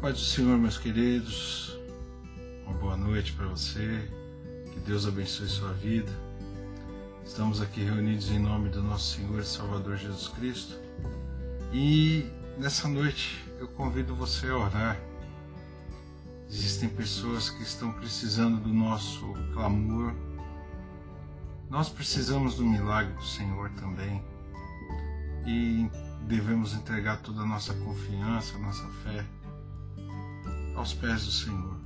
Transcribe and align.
paz 0.00 0.14
do 0.14 0.20
Senhor, 0.20 0.56
meus 0.56 0.78
queridos. 0.78 1.76
Uma 2.64 2.74
boa 2.74 2.96
noite 2.96 3.32
para 3.32 3.46
você. 3.46 4.08
Que 4.72 4.78
Deus 4.80 5.08
abençoe 5.08 5.48
sua 5.48 5.72
vida. 5.72 6.12
Estamos 7.24 7.60
aqui 7.60 7.82
reunidos 7.82 8.30
em 8.30 8.38
nome 8.38 8.68
do 8.68 8.80
nosso 8.80 9.16
Senhor 9.16 9.40
e 9.40 9.44
Salvador 9.44 9.96
Jesus 9.96 10.28
Cristo. 10.28 10.78
E 11.72 12.30
nessa 12.56 12.86
noite 12.86 13.44
eu 13.58 13.66
convido 13.66 14.14
você 14.14 14.46
a 14.46 14.56
orar. 14.56 15.00
Existem 16.48 16.88
pessoas 16.88 17.50
que 17.50 17.64
estão 17.64 17.92
precisando 17.92 18.60
do 18.60 18.72
nosso 18.72 19.26
clamor. 19.52 20.14
Nós 21.68 21.88
precisamos 21.88 22.54
do 22.54 22.64
milagre 22.64 23.14
do 23.14 23.24
Senhor 23.24 23.68
também. 23.70 24.22
E 25.44 25.90
devemos 26.22 26.72
entregar 26.72 27.16
toda 27.20 27.42
a 27.42 27.46
nossa 27.46 27.74
confiança, 27.74 28.56
nossa 28.58 28.86
fé 29.02 29.26
aos 30.78 30.94
pés 30.94 31.24
do 31.24 31.32
Senhor. 31.32 31.76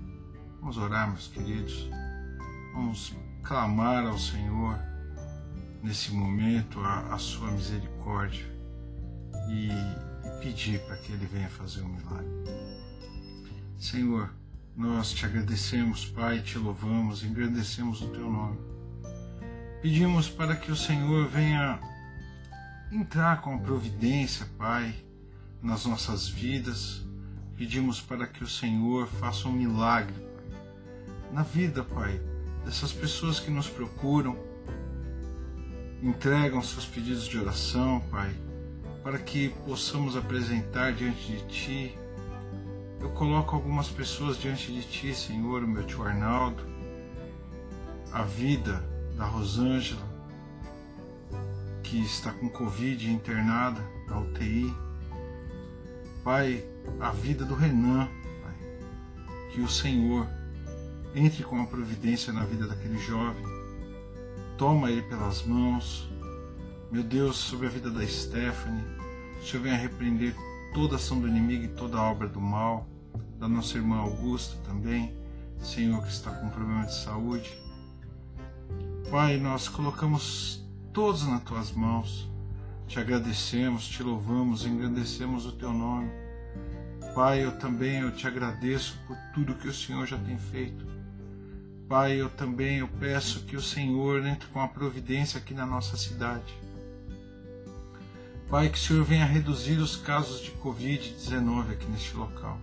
Vamos 0.61 0.77
orar, 0.77 1.09
meus 1.09 1.27
queridos. 1.29 1.89
Vamos 2.75 3.17
clamar 3.43 4.07
ao 4.07 4.19
Senhor 4.19 4.79
nesse 5.83 6.13
momento 6.13 6.79
a, 6.81 7.15
a 7.15 7.19
sua 7.19 7.51
misericórdia 7.51 8.45
e, 9.49 9.69
e 9.69 10.41
pedir 10.41 10.79
para 10.81 10.97
que 10.99 11.11
Ele 11.11 11.27
venha 11.27 11.49
fazer 11.49 11.81
um 11.81 11.89
milagre. 11.89 12.29
Senhor, 13.79 14.31
nós 14.77 15.13
te 15.13 15.25
agradecemos, 15.25 16.05
Pai, 16.05 16.41
te 16.41 16.59
louvamos, 16.59 17.25
engrandecemos 17.25 18.03
o 18.03 18.09
teu 18.09 18.31
nome. 18.31 18.59
Pedimos 19.81 20.29
para 20.29 20.55
que 20.55 20.71
o 20.71 20.77
Senhor 20.77 21.29
venha 21.29 21.81
entrar 22.93 23.41
com 23.41 23.59
providência, 23.59 24.47
Pai, 24.59 24.95
nas 25.63 25.87
nossas 25.87 26.29
vidas. 26.29 27.05
Pedimos 27.63 28.01
para 28.01 28.27
que 28.27 28.43
o 28.43 28.49
Senhor 28.49 29.07
faça 29.07 29.47
um 29.47 29.53
milagre 29.53 30.17
na 31.31 31.45
vida, 31.45 31.85
Pai, 31.85 32.21
dessas 32.65 32.93
pessoas 32.93 33.39
que 33.39 33.53
nos 33.53 33.69
procuram, 33.69 34.37
entregam 36.03 36.61
seus 36.61 36.85
pedidos 36.85 37.29
de 37.29 37.39
oração, 37.39 38.01
Pai, 38.11 38.35
para 39.05 39.17
que 39.17 39.51
possamos 39.65 40.17
apresentar 40.17 40.93
diante 40.93 41.25
de 41.25 41.47
Ti. 41.47 41.99
Eu 43.01 43.11
coloco 43.11 43.55
algumas 43.55 43.89
pessoas 43.89 44.37
diante 44.37 44.73
de 44.73 44.83
Ti, 44.83 45.15
Senhor, 45.15 45.63
o 45.63 45.69
meu 45.69 45.85
tio 45.85 46.03
Arnaldo, 46.03 46.65
a 48.13 48.25
vida 48.25 48.85
da 49.17 49.25
Rosângela, 49.25 50.03
que 51.85 52.01
está 52.01 52.33
com 52.33 52.49
Covid 52.49 53.09
internada 53.09 53.81
na 54.09 54.19
UTI. 54.19 54.75
Pai, 56.25 56.72
a 57.01 57.11
vida 57.11 57.45
do 57.45 57.55
Renan, 57.55 58.09
Pai, 58.43 58.55
que 59.53 59.61
o 59.61 59.69
Senhor 59.69 60.27
entre 61.15 61.43
com 61.43 61.61
a 61.61 61.67
providência 61.67 62.33
na 62.33 62.45
vida 62.45 62.67
daquele 62.67 62.99
jovem, 62.99 63.45
toma 64.57 64.91
ele 64.91 65.03
pelas 65.03 65.43
mãos. 65.43 66.09
Meu 66.91 67.03
Deus, 67.03 67.37
sobre 67.37 67.67
a 67.67 67.71
vida 67.71 67.91
da 67.91 68.07
Stephanie, 68.07 68.85
o 69.41 69.45
Senhor 69.45 69.63
venha 69.63 69.77
repreender 69.77 70.35
toda 70.75 70.97
ação 70.97 71.21
do 71.21 71.29
inimigo 71.29 71.65
e 71.65 71.69
toda 71.69 72.01
obra 72.01 72.29
do 72.29 72.41
mal, 72.41 72.87
da 73.39 73.49
nossa 73.49 73.77
irmã 73.77 73.99
Augusta 73.99 74.57
também, 74.65 75.15
Senhor, 75.59 76.03
que 76.03 76.11
está 76.11 76.31
com 76.31 76.49
problema 76.49 76.87
de 76.87 76.95
saúde. 76.95 77.59
Pai, 79.11 79.37
nós 79.37 79.69
colocamos 79.69 80.65
todos 80.93 81.27
nas 81.27 81.43
tuas 81.43 81.73
mãos. 81.73 82.31
Te 82.87 82.99
agradecemos, 82.99 83.87
te 83.87 84.03
louvamos, 84.03 84.65
engrandecemos 84.65 85.47
o 85.47 85.53
teu 85.53 85.73
nome. 85.73 86.11
Pai, 87.15 87.45
eu 87.45 87.53
também 87.59 88.01
eu 88.01 88.11
te 88.11 88.27
agradeço 88.27 88.99
por 89.07 89.17
tudo 89.35 89.55
que 89.55 89.69
o 89.69 89.73
Senhor 89.73 90.07
já 90.07 90.17
tem 90.19 90.39
feito. 90.39 90.87
Pai, 91.89 92.21
eu 92.21 92.31
também 92.31 92.79
eu 92.79 92.89
peço 92.89 93.45
que 93.45 93.57
o 93.57 93.63
Senhor 93.63 94.25
entre 94.25 94.49
com 94.49 94.61
a 94.61 94.69
providência 94.69 95.39
aqui 95.39 95.53
na 95.53 95.67
nossa 95.67 95.97
cidade. 95.97 96.55
Pai, 98.49 98.69
que 98.69 98.79
o 98.79 98.81
Senhor 98.81 99.05
venha 99.05 99.25
reduzir 99.25 99.79
os 99.79 99.97
casos 99.97 100.41
de 100.41 100.51
Covid-19 100.53 101.73
aqui 101.73 101.87
neste 101.91 102.17
local. 102.17 102.59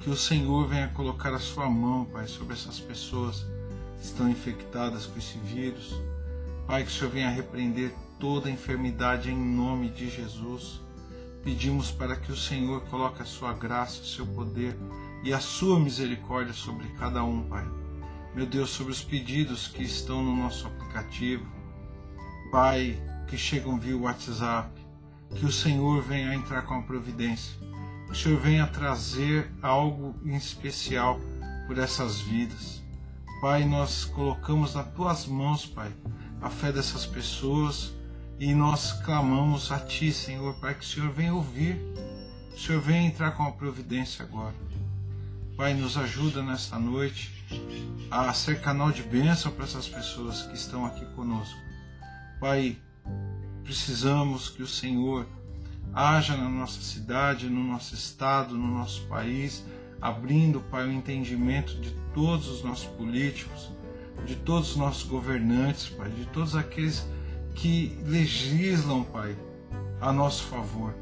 Que 0.00 0.10
o 0.10 0.16
Senhor 0.16 0.66
venha 0.68 0.88
colocar 0.88 1.34
a 1.34 1.38
sua 1.38 1.68
mão, 1.68 2.04
Pai, 2.04 2.26
sobre 2.26 2.54
essas 2.54 2.80
pessoas 2.80 3.46
que 3.98 4.04
estão 4.04 4.28
infectadas 4.28 5.06
com 5.06 5.18
esse 5.18 5.38
vírus 5.38 5.94
Pai, 6.66 6.82
que 6.82 6.88
o 6.88 6.92
Senhor 6.92 7.10
venha 7.10 7.28
repreender 7.28 7.92
toda 8.18 8.50
enfermidade 8.50 9.30
em 9.30 9.36
nome 9.36 9.90
de 9.90 10.08
Jesus. 10.08 10.80
Pedimos 11.44 11.90
para 11.90 12.16
que 12.16 12.32
o 12.32 12.36
Senhor 12.36 12.80
coloque 12.86 13.20
a 13.20 13.26
sua 13.26 13.52
graça, 13.52 14.00
o 14.00 14.06
seu 14.06 14.26
poder 14.26 14.74
e 15.22 15.30
a 15.30 15.38
sua 15.38 15.78
misericórdia 15.78 16.54
sobre 16.54 16.88
cada 16.98 17.22
um, 17.22 17.42
Pai. 17.42 17.66
Meu 18.34 18.46
Deus, 18.46 18.70
sobre 18.70 18.92
os 18.92 19.04
pedidos 19.04 19.68
que 19.68 19.82
estão 19.82 20.22
no 20.22 20.34
nosso 20.34 20.66
aplicativo. 20.66 21.46
Pai, 22.50 22.98
que 23.28 23.36
chegam 23.36 23.78
via 23.78 23.94
WhatsApp, 23.94 24.70
que 25.36 25.44
o 25.44 25.52
Senhor 25.52 26.00
venha 26.02 26.34
entrar 26.34 26.62
com 26.62 26.74
a 26.78 26.82
providência. 26.82 27.54
Que 28.06 28.12
o 28.12 28.14
Senhor 28.14 28.40
venha 28.40 28.66
trazer 28.66 29.52
algo 29.60 30.14
em 30.24 30.34
especial 30.34 31.20
por 31.66 31.76
essas 31.76 32.20
vidas. 32.20 32.82
Pai, 33.42 33.66
nós 33.66 34.06
colocamos 34.06 34.74
nas 34.74 34.90
tuas 34.94 35.26
mãos, 35.26 35.66
Pai, 35.66 35.92
a 36.40 36.48
fé 36.48 36.72
dessas 36.72 37.04
pessoas 37.04 37.92
e 38.38 38.54
nós 38.54 38.92
clamamos 38.92 39.70
a 39.70 39.78
Ti, 39.78 40.12
Senhor, 40.12 40.54
para 40.54 40.74
que 40.74 40.84
o 40.84 40.88
Senhor 40.88 41.10
venha 41.10 41.34
ouvir, 41.34 41.80
o 42.54 42.58
Senhor 42.58 42.80
venha 42.80 43.06
entrar 43.06 43.32
com 43.32 43.44
a 43.44 43.52
providência 43.52 44.24
agora. 44.24 44.54
Pai, 45.56 45.72
nos 45.72 45.96
ajuda 45.96 46.42
nesta 46.42 46.78
noite 46.78 47.32
a 48.10 48.32
ser 48.32 48.60
canal 48.60 48.90
de 48.90 49.02
bênção 49.02 49.52
para 49.52 49.64
essas 49.64 49.88
pessoas 49.88 50.42
que 50.42 50.54
estão 50.54 50.84
aqui 50.84 51.04
conosco. 51.14 51.58
Pai, 52.40 52.76
precisamos 53.62 54.50
que 54.50 54.62
o 54.62 54.66
Senhor 54.66 55.26
haja 55.92 56.36
na 56.36 56.48
nossa 56.48 56.80
cidade, 56.80 57.48
no 57.48 57.62
nosso 57.62 57.94
estado, 57.94 58.56
no 58.56 58.66
nosso 58.66 59.06
país, 59.06 59.64
abrindo, 60.00 60.60
Pai, 60.60 60.86
o 60.86 60.92
entendimento 60.92 61.80
de 61.80 61.90
todos 62.12 62.48
os 62.48 62.64
nossos 62.64 62.86
políticos, 62.86 63.70
de 64.26 64.34
todos 64.34 64.72
os 64.72 64.76
nossos 64.76 65.04
governantes, 65.04 65.88
Pai, 65.88 66.10
de 66.10 66.26
todos 66.26 66.56
aqueles 66.56 67.06
que 67.54 67.96
legislam, 68.04 69.04
Pai, 69.04 69.36
a 70.00 70.12
nosso 70.12 70.44
favor. 70.44 70.94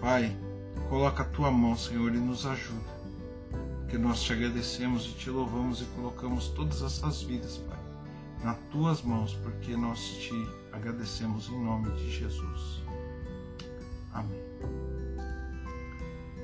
Pai, 0.00 0.36
coloca 0.88 1.22
a 1.22 1.26
tua 1.26 1.50
mão, 1.50 1.76
Senhor, 1.76 2.14
e 2.14 2.18
nos 2.18 2.46
ajuda. 2.46 3.00
Que 3.88 3.98
nós 3.98 4.22
te 4.22 4.32
agradecemos 4.32 5.06
e 5.06 5.12
te 5.14 5.30
louvamos 5.30 5.80
e 5.80 5.84
colocamos 5.96 6.48
todas 6.48 6.82
essas 6.82 7.22
vidas, 7.22 7.56
Pai, 7.56 7.78
nas 8.44 8.56
tuas 8.70 9.02
mãos, 9.02 9.34
porque 9.42 9.76
nós 9.76 9.98
te 9.98 10.32
agradecemos 10.72 11.48
em 11.48 11.64
nome 11.64 11.90
de 11.92 12.10
Jesus. 12.10 12.82
Amém. 14.12 14.40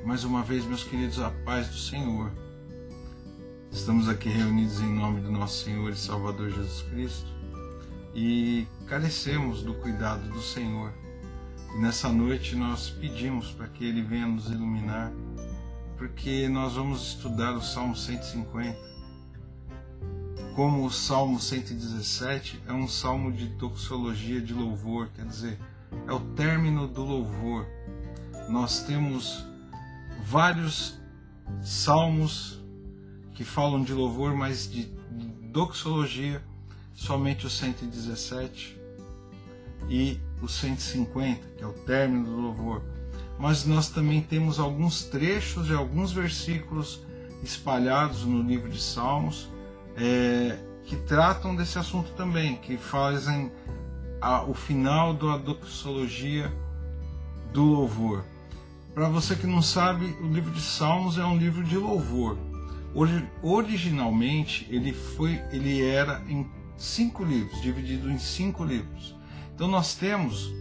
Mais 0.04 0.24
uma 0.24 0.42
vez, 0.42 0.64
meus 0.64 0.84
queridos, 0.84 1.20
a 1.20 1.30
paz 1.30 1.68
do 1.68 1.76
Senhor 1.76 2.32
Estamos 3.76 4.08
aqui 4.08 4.30
reunidos 4.30 4.80
em 4.80 4.92
nome 4.92 5.20
do 5.20 5.30
nosso 5.30 5.64
Senhor 5.64 5.90
e 5.92 5.96
Salvador 5.96 6.50
Jesus 6.50 6.80
Cristo 6.90 7.35
e 8.18 8.66
carecemos 8.86 9.62
do 9.62 9.74
cuidado 9.74 10.26
do 10.30 10.40
Senhor. 10.40 10.90
E 11.74 11.78
nessa 11.78 12.08
noite 12.08 12.56
nós 12.56 12.88
pedimos 12.88 13.52
para 13.52 13.68
que 13.68 13.84
Ele 13.84 14.00
venha 14.00 14.26
nos 14.26 14.46
iluminar, 14.46 15.12
porque 15.98 16.48
nós 16.48 16.76
vamos 16.76 17.08
estudar 17.08 17.52
o 17.52 17.60
Salmo 17.60 17.94
150. 17.94 18.74
Como 20.54 20.86
o 20.86 20.90
Salmo 20.90 21.38
117 21.38 22.62
é 22.66 22.72
um 22.72 22.88
salmo 22.88 23.30
de 23.30 23.48
doxologia 23.48 24.40
de 24.40 24.54
louvor, 24.54 25.10
quer 25.14 25.26
dizer, 25.26 25.58
é 26.06 26.12
o 26.12 26.20
término 26.20 26.88
do 26.88 27.04
louvor. 27.04 27.66
Nós 28.48 28.82
temos 28.84 29.46
vários 30.24 30.98
salmos 31.60 32.64
que 33.34 33.44
falam 33.44 33.82
de 33.82 33.92
louvor, 33.92 34.34
mas 34.34 34.70
de 34.70 34.84
doxologia, 35.52 36.42
somente 36.96 37.46
o 37.46 37.50
117 37.50 38.76
e 39.88 40.18
o 40.42 40.48
150, 40.48 41.46
que 41.56 41.62
é 41.62 41.66
o 41.66 41.72
término 41.72 42.24
do 42.24 42.40
louvor. 42.40 42.82
Mas 43.38 43.64
nós 43.64 43.90
também 43.90 44.22
temos 44.22 44.58
alguns 44.58 45.04
trechos 45.04 45.66
de 45.66 45.74
alguns 45.74 46.10
versículos 46.10 47.00
espalhados 47.42 48.24
no 48.24 48.42
livro 48.42 48.68
de 48.68 48.80
Salmos 48.80 49.48
é, 49.96 50.58
que 50.84 50.96
tratam 50.96 51.54
desse 51.54 51.78
assunto 51.78 52.10
também, 52.12 52.56
que 52.56 52.76
fazem 52.76 53.52
a, 54.20 54.42
o 54.44 54.54
final 54.54 55.12
da 55.12 55.36
doxologia 55.36 56.50
do 57.52 57.62
louvor. 57.62 58.24
Para 58.94 59.08
você 59.08 59.36
que 59.36 59.46
não 59.46 59.60
sabe, 59.60 60.06
o 60.22 60.28
livro 60.28 60.50
de 60.50 60.60
Salmos 60.62 61.18
é 61.18 61.24
um 61.24 61.36
livro 61.36 61.62
de 61.62 61.76
louvor. 61.76 62.38
Originalmente 63.42 64.66
ele 64.70 64.94
foi, 64.94 65.38
ele 65.52 65.84
era 65.84 66.24
em 66.28 66.48
cinco 66.76 67.24
livros, 67.24 67.60
dividido 67.60 68.10
em 68.10 68.18
cinco 68.18 68.64
livros. 68.64 69.14
Então 69.54 69.68
nós 69.68 69.94
temos 69.94 70.52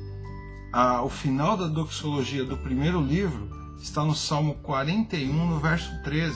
a, 0.71 1.01
o 1.01 1.09
final 1.09 1.55
da 1.55 1.67
doxologia 1.67 2.43
do 2.43 2.57
primeiro 2.57 3.01
livro 3.01 3.49
está 3.77 4.03
no 4.03 4.15
Salmo 4.15 4.55
41, 4.55 5.31
no 5.47 5.59
verso 5.59 5.89
13. 6.03 6.35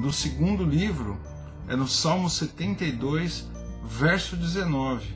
Do 0.00 0.12
segundo 0.12 0.64
livro 0.64 1.18
é 1.68 1.76
no 1.76 1.88
Salmo 1.88 2.28
72, 2.28 3.48
verso 3.84 4.36
19. 4.36 5.06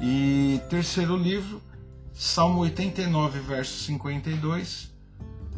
E 0.00 0.60
terceiro 0.68 1.16
livro, 1.16 1.62
Salmo 2.12 2.60
89, 2.60 3.40
verso 3.40 3.84
52. 3.84 4.94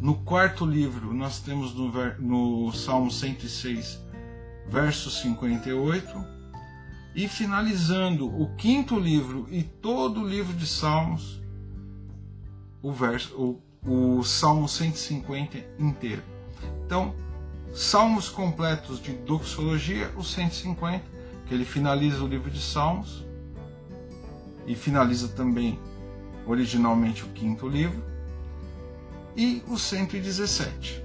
No 0.00 0.14
quarto 0.14 0.64
livro, 0.64 1.12
nós 1.12 1.40
temos 1.40 1.74
no, 1.74 1.90
no 2.20 2.72
Salmo 2.72 3.10
106, 3.10 4.00
verso 4.68 5.10
58 5.10 6.37
e 7.14 7.26
finalizando 7.26 8.26
o 8.26 8.54
quinto 8.56 8.98
livro 8.98 9.46
e 9.50 9.62
todo 9.62 10.22
o 10.22 10.28
livro 10.28 10.52
de 10.52 10.66
Salmos, 10.66 11.42
o, 12.82 12.92
verso, 12.92 13.34
o, 13.84 14.18
o 14.18 14.22
Salmo 14.22 14.68
150 14.68 15.58
inteiro. 15.78 16.22
Então, 16.84 17.14
Salmos 17.72 18.28
completos 18.28 19.00
de 19.00 19.12
doxologia, 19.12 20.10
o 20.16 20.24
150, 20.24 21.04
que 21.46 21.54
ele 21.54 21.64
finaliza 21.64 22.22
o 22.22 22.26
livro 22.26 22.50
de 22.50 22.60
Salmos 22.60 23.24
e 24.66 24.74
finaliza 24.74 25.28
também 25.28 25.78
originalmente 26.46 27.24
o 27.24 27.28
quinto 27.28 27.68
livro, 27.68 28.02
e 29.36 29.62
o 29.68 29.78
117. 29.78 31.02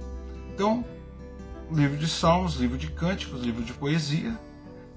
Então, 0.52 0.84
livro 1.70 1.96
de 1.96 2.08
Salmos, 2.08 2.56
livro 2.56 2.76
de 2.76 2.90
Cânticos, 2.90 3.42
livro 3.42 3.62
de 3.62 3.72
poesia, 3.72 4.36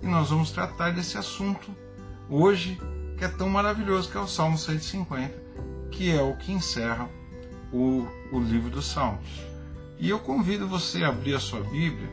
e 0.01 0.07
nós 0.07 0.29
vamos 0.29 0.51
tratar 0.51 0.91
desse 0.91 1.17
assunto 1.17 1.75
hoje, 2.29 2.79
que 3.17 3.25
é 3.25 3.27
tão 3.27 3.49
maravilhoso, 3.49 4.09
que 4.09 4.17
é 4.17 4.19
o 4.19 4.27
Salmo 4.27 4.57
150, 4.57 5.33
que 5.91 6.11
é 6.11 6.21
o 6.21 6.35
que 6.35 6.51
encerra 6.51 7.09
o, 7.71 8.07
o 8.31 8.39
livro 8.39 8.69
dos 8.69 8.85
Salmos. 8.85 9.27
E 9.99 10.09
eu 10.09 10.19
convido 10.19 10.67
você 10.67 11.03
a 11.03 11.09
abrir 11.09 11.33
a 11.33 11.39
sua 11.39 11.61
Bíblia, 11.61 12.09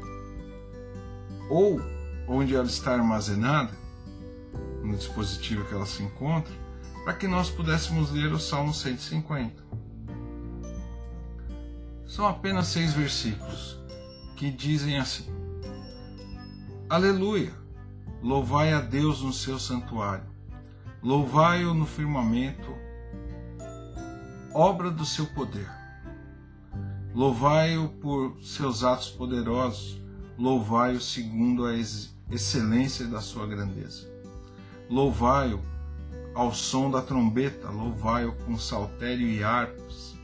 ou 1.50 1.80
onde 2.26 2.54
ela 2.54 2.66
está 2.66 2.94
armazenada, 2.94 3.72
no 4.82 4.96
dispositivo 4.96 5.64
que 5.66 5.74
ela 5.74 5.86
se 5.86 6.02
encontra, 6.02 6.52
para 7.04 7.14
que 7.14 7.28
nós 7.28 7.50
pudéssemos 7.50 8.10
ler 8.10 8.32
o 8.32 8.38
Salmo 8.38 8.72
150. 8.72 9.62
São 12.06 12.26
apenas 12.26 12.68
seis 12.68 12.94
versículos 12.94 13.78
que 14.36 14.50
dizem 14.50 14.98
assim: 14.98 15.26
Aleluia! 16.88 17.63
Louvai 18.24 18.72
a 18.72 18.80
Deus 18.80 19.20
no 19.20 19.34
seu 19.34 19.58
santuário. 19.58 20.24
Louvai-o 21.02 21.74
no 21.74 21.84
firmamento, 21.84 22.74
obra 24.54 24.90
do 24.90 25.04
seu 25.04 25.26
poder. 25.26 25.70
Louvai-o 27.14 27.90
por 27.90 28.34
seus 28.42 28.82
atos 28.82 29.10
poderosos. 29.10 30.00
Louvai-o 30.38 31.02
segundo 31.02 31.66
a 31.66 31.74
excelência 32.30 33.06
da 33.06 33.20
sua 33.20 33.46
grandeza. 33.46 34.10
Louvai-o 34.88 35.60
ao 36.34 36.50
som 36.50 36.90
da 36.90 37.02
trombeta, 37.02 37.68
louvai-o 37.68 38.32
com 38.46 38.56
saltério 38.56 39.28
e 39.28 39.44
harpas. 39.44 40.16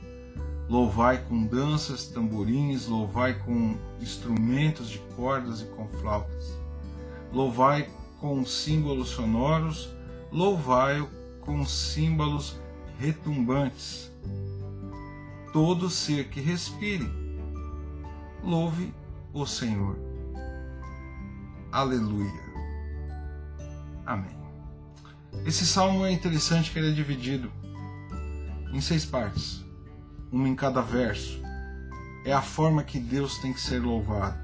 Louvai 0.71 1.23
com 1.29 1.45
danças, 1.45 2.07
tamborins, 2.07 2.87
louvai 2.87 3.39
com 3.41 3.77
instrumentos 4.01 4.89
de 4.89 5.01
cordas 5.15 5.61
e 5.61 5.67
com 5.67 5.87
flautas 5.87 6.60
louvai 7.33 7.89
com 8.21 8.45
símbolos 8.45 9.11
sonoros, 9.11 9.89
louvai-o 10.31 11.09
com 11.41 11.65
símbolos 11.65 12.61
retumbantes. 12.99 14.11
Todo 15.53 15.91
ser 15.91 16.29
que 16.29 16.41
respire, 16.41 17.11
louve 18.43 18.95
o 19.33 19.47
Senhor. 19.47 19.99
Aleluia. 21.73 22.51
Amém. 24.05 24.37
Esse 25.47 25.67
salmo 25.67 26.05
é 26.05 26.13
interessante 26.13 26.71
que 26.71 26.79
ele 26.79 26.91
é 26.91 26.95
dividido 26.95 27.51
em 28.73 28.81
seis 28.81 29.05
partes, 29.05 29.65
uma 30.31 30.49
em 30.49 30.55
cada 30.55 30.81
verso. 30.81 31.41
É 32.25 32.33
a 32.33 32.43
forma 32.43 32.85
que 32.85 32.99
Deus 32.99 33.39
tem 33.39 33.53
que 33.53 33.61
ser 33.61 33.81
louvado. 33.81 34.39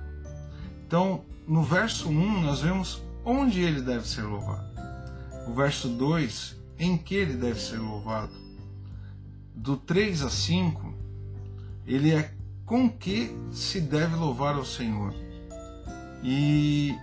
Então, 0.87 1.25
no 1.47 1.63
verso 1.63 2.09
1 2.09 2.41
nós 2.43 2.61
vemos 2.61 3.03
onde 3.25 3.61
ele 3.61 3.81
deve 3.81 4.07
ser 4.07 4.23
louvado. 4.23 4.67
O 5.47 5.55
verso 5.55 5.89
2, 5.89 6.57
em 6.79 6.97
que 6.99 7.15
ele 7.15 7.35
deve 7.35 7.61
ser 7.61 7.79
louvado. 7.79 8.33
Do 9.55 9.77
3 9.77 10.23
a 10.23 10.31
5, 10.31 10.95
ele 11.87 12.13
é 12.13 12.35
com 12.65 12.91
que 12.91 13.31
se 13.53 13.81
deve 13.81 14.17
louvar 14.17 14.57
ao 14.57 14.65
Senhor. 14.65 15.15
E 16.23 16.95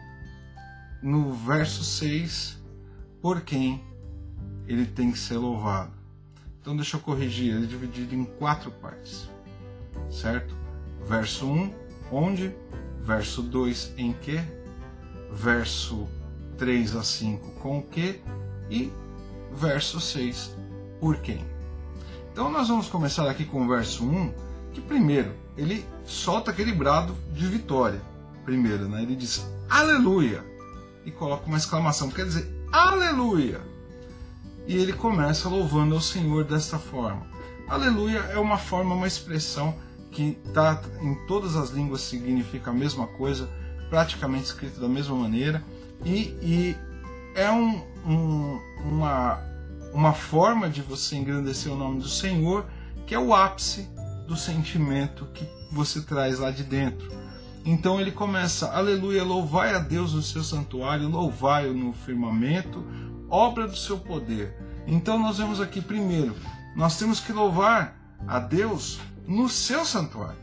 no 1.02 1.32
verso 1.34 1.84
6, 1.84 2.62
por 3.22 3.42
quem 3.42 3.82
ele 4.68 4.86
tem 4.86 5.12
que 5.12 5.18
ser 5.18 5.38
louvado. 5.38 5.94
Então 6.60 6.76
deixa 6.76 6.98
eu 6.98 7.02
corrigir, 7.02 7.54
ele 7.54 7.64
é 7.64 7.68
dividido 7.68 8.14
em 8.14 8.26
quatro 8.26 8.72
partes. 8.72 9.30
Certo? 10.10 10.56
Verso 11.08 11.46
1, 11.46 11.74
onde 12.12 12.54
verso 13.04 13.42
2 13.42 13.94
em 13.98 14.14
que, 14.14 14.42
verso 15.32 16.08
3 16.58 16.96
a 16.96 17.04
5 17.04 17.52
com 17.60 17.80
o 17.80 17.84
que 17.84 18.22
e 18.70 18.92
verso 19.52 20.00
6 20.00 20.56
por 21.00 21.18
quem. 21.18 21.46
Então 22.32 22.50
nós 22.50 22.70
vamos 22.70 22.88
começar 22.88 23.30
aqui 23.30 23.46
com 23.46 23.66
o 23.66 23.68
verso 23.68 24.06
1, 24.06 24.34
que 24.72 24.82
primeiro 24.82 25.34
ele 25.58 25.86
solta 26.06 26.52
aquele 26.52 26.72
brado 26.72 27.16
de 27.34 27.46
vitória. 27.46 28.02
Primeiro, 28.46 28.88
né? 28.88 29.04
Ele 29.04 29.16
diz 29.16 29.46
aleluia 29.70 30.44
e 31.06 31.12
coloca 31.12 31.46
uma 31.46 31.58
exclamação, 31.58 32.10
quer 32.10 32.26
dizer 32.26 32.50
aleluia. 32.72 33.62
E 34.66 34.78
ele 34.78 34.94
começa 34.94 35.50
louvando 35.50 35.94
ao 35.94 36.02
Senhor 36.02 36.46
desta 36.46 36.80
forma. 36.80 37.28
Aleluia 37.68 38.20
é 38.20 38.40
uma 38.40 38.58
forma, 38.58 38.96
uma 38.96 39.08
expressão 39.08 39.78
que 40.14 40.38
está 40.46 40.82
em 41.02 41.16
todas 41.28 41.56
as 41.56 41.72
línguas 41.72 42.02
significa 42.02 42.70
a 42.70 42.74
mesma 42.74 43.08
coisa, 43.08 43.50
praticamente 43.90 44.46
escrito 44.46 44.80
da 44.80 44.88
mesma 44.88 45.16
maneira, 45.16 45.64
e, 46.06 46.36
e 46.42 46.78
é 47.36 47.52
um, 47.52 47.82
um, 48.06 48.60
uma, 48.86 49.40
uma 49.94 50.14
forma 50.14 50.70
de 50.70 50.82
você 50.82 51.16
engrandecer 51.16 51.72
o 51.72 51.76
nome 51.76 52.00
do 52.00 52.08
Senhor, 52.08 52.66
que 53.06 53.16
é 53.16 53.20
o 53.20 53.34
ápice 53.34 53.90
do 54.28 54.36
sentimento 54.36 55.28
que 55.34 55.46
você 55.72 56.02
traz 56.02 56.40
lá 56.40 56.52
de 56.52 56.64
dentro. 56.64 57.12
Então 57.66 58.00
ele 58.00 58.12
começa, 58.12 58.72
aleluia, 58.72 59.24
louvai 59.24 59.74
a 59.74 59.80
Deus 59.80 60.14
no 60.14 60.22
seu 60.22 60.44
santuário, 60.44 61.10
louvai-o 61.10 61.74
no 61.74 61.94
firmamento, 61.94 62.86
obra 63.30 63.68
do 63.68 63.76
seu 63.76 63.98
poder. 63.98 64.56
Então 64.86 65.18
nós 65.18 65.38
vemos 65.38 65.60
aqui 65.62 65.82
primeiro, 65.82 66.36
nós 66.76 66.98
temos 67.00 67.20
que 67.20 67.32
louvar 67.32 67.98
a 68.28 68.40
Deus 68.40 69.00
no 69.28 69.48
seu 69.50 69.86
santuário. 69.86 70.42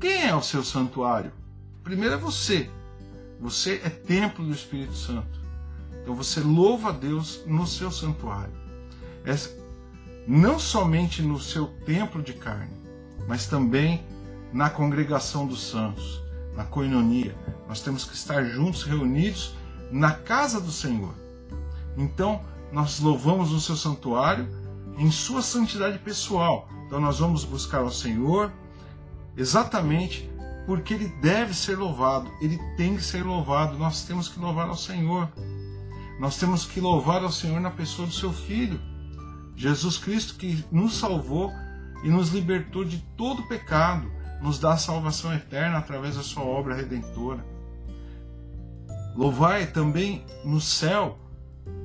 Quem 0.00 0.26
é 0.28 0.34
o 0.34 0.42
seu 0.42 0.62
santuário? 0.62 1.32
Primeiro 1.82 2.14
é 2.14 2.18
você. 2.18 2.70
Você 3.40 3.80
é 3.84 3.90
templo 3.90 4.44
do 4.44 4.52
Espírito 4.52 4.94
Santo. 4.94 5.40
Então 6.02 6.14
você 6.14 6.40
louva 6.40 6.90
a 6.90 6.92
Deus 6.92 7.42
no 7.46 7.66
seu 7.66 7.90
santuário. 7.90 8.52
É 9.24 9.34
não 10.26 10.58
somente 10.58 11.22
no 11.22 11.38
seu 11.38 11.66
templo 11.84 12.22
de 12.22 12.32
carne, 12.32 12.72
mas 13.28 13.46
também 13.46 14.04
na 14.52 14.68
congregação 14.68 15.46
dos 15.46 15.68
santos, 15.68 16.22
na 16.56 16.64
coinonia. 16.64 17.36
Nós 17.68 17.80
temos 17.80 18.04
que 18.04 18.14
estar 18.14 18.44
juntos, 18.44 18.82
reunidos 18.82 19.54
na 19.90 20.12
casa 20.12 20.60
do 20.60 20.72
Senhor. 20.72 21.14
Então, 21.96 22.40
nós 22.72 23.00
louvamos 23.00 23.52
no 23.52 23.60
seu 23.60 23.76
santuário 23.76 24.48
em 24.98 25.10
sua 25.10 25.42
santidade 25.42 25.98
pessoal, 25.98 26.68
então 26.86 27.00
nós 27.00 27.18
vamos 27.18 27.44
buscar 27.44 27.80
ao 27.80 27.90
Senhor 27.90 28.52
exatamente 29.36 30.30
porque 30.66 30.94
ele 30.94 31.08
deve 31.20 31.54
ser 31.54 31.78
louvado, 31.78 32.30
ele 32.40 32.58
tem 32.76 32.96
que 32.96 33.02
ser 33.02 33.24
louvado, 33.24 33.78
nós 33.78 34.04
temos 34.04 34.28
que 34.28 34.40
louvar 34.40 34.68
ao 34.68 34.76
Senhor. 34.76 35.30
Nós 36.18 36.38
temos 36.38 36.64
que 36.64 36.80
louvar 36.80 37.22
ao 37.22 37.30
Senhor 37.30 37.60
na 37.60 37.70
pessoa 37.70 38.08
do 38.08 38.14
seu 38.14 38.32
filho, 38.32 38.80
Jesus 39.54 39.96
Cristo 39.96 40.34
que 40.34 40.64
nos 40.72 40.96
salvou 40.96 41.52
e 42.02 42.08
nos 42.08 42.30
libertou 42.30 42.84
de 42.84 42.98
todo 43.16 43.46
pecado, 43.46 44.10
nos 44.40 44.58
dá 44.58 44.72
a 44.72 44.78
salvação 44.78 45.32
eterna 45.32 45.78
através 45.78 46.16
da 46.16 46.22
sua 46.22 46.42
obra 46.42 46.74
redentora. 46.74 47.44
Louvai 49.14 49.66
também 49.66 50.24
no 50.44 50.60
céu, 50.60 51.18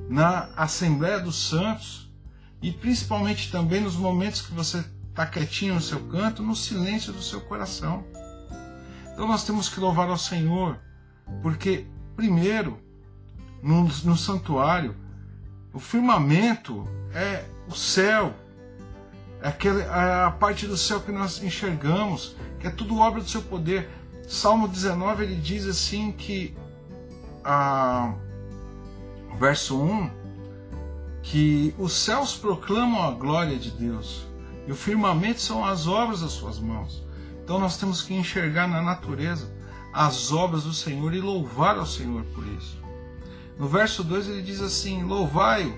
na 0.08 0.50
Assembleia 0.56 1.20
dos 1.20 1.48
Santos, 1.48 2.11
e 2.62 2.70
principalmente 2.70 3.50
também 3.50 3.80
nos 3.80 3.96
momentos 3.96 4.40
que 4.40 4.54
você 4.54 4.84
está 5.10 5.26
quietinho 5.26 5.74
no 5.74 5.80
seu 5.80 6.00
canto, 6.08 6.42
no 6.42 6.54
silêncio 6.54 7.12
do 7.12 7.20
seu 7.20 7.40
coração. 7.40 8.04
Então 9.12 9.26
nós 9.26 9.44
temos 9.44 9.68
que 9.68 9.80
louvar 9.80 10.08
ao 10.08 10.16
Senhor, 10.16 10.78
porque, 11.42 11.86
primeiro, 12.14 12.78
no, 13.62 13.82
no 13.82 14.16
santuário, 14.16 14.96
o 15.72 15.80
firmamento 15.80 16.86
é 17.12 17.44
o 17.68 17.74
céu, 17.74 18.34
é, 19.42 19.48
aquela, 19.48 19.82
é 19.82 20.24
a 20.24 20.30
parte 20.30 20.66
do 20.66 20.76
céu 20.76 21.00
que 21.00 21.10
nós 21.10 21.42
enxergamos, 21.42 22.36
que 22.60 22.66
é 22.68 22.70
tudo 22.70 22.98
obra 22.98 23.20
do 23.20 23.28
seu 23.28 23.42
poder. 23.42 23.90
Salmo 24.28 24.68
19 24.68 25.24
ele 25.24 25.36
diz 25.36 25.66
assim 25.66 26.12
que 26.12 26.56
a 27.44 28.14
verso 29.38 29.82
1 29.82 30.21
que 31.22 31.74
os 31.78 31.92
céus 31.92 32.34
proclamam 32.34 33.02
a 33.02 33.12
glória 33.12 33.56
de 33.56 33.70
Deus 33.70 34.26
e 34.66 34.72
o 34.72 34.76
firmamento 34.76 35.40
são 35.40 35.64
as 35.64 35.86
obras 35.86 36.20
das 36.20 36.32
suas 36.32 36.58
mãos. 36.58 37.02
Então 37.42 37.58
nós 37.58 37.76
temos 37.76 38.02
que 38.02 38.14
enxergar 38.14 38.66
na 38.68 38.82
natureza 38.82 39.50
as 39.92 40.32
obras 40.32 40.64
do 40.64 40.72
Senhor 40.72 41.14
e 41.14 41.20
louvar 41.20 41.78
ao 41.78 41.86
Senhor 41.86 42.24
por 42.34 42.46
isso. 42.46 42.76
No 43.58 43.68
verso 43.68 44.02
2 44.02 44.28
ele 44.28 44.42
diz 44.42 44.60
assim: 44.60 45.04
Louvai-o 45.04 45.76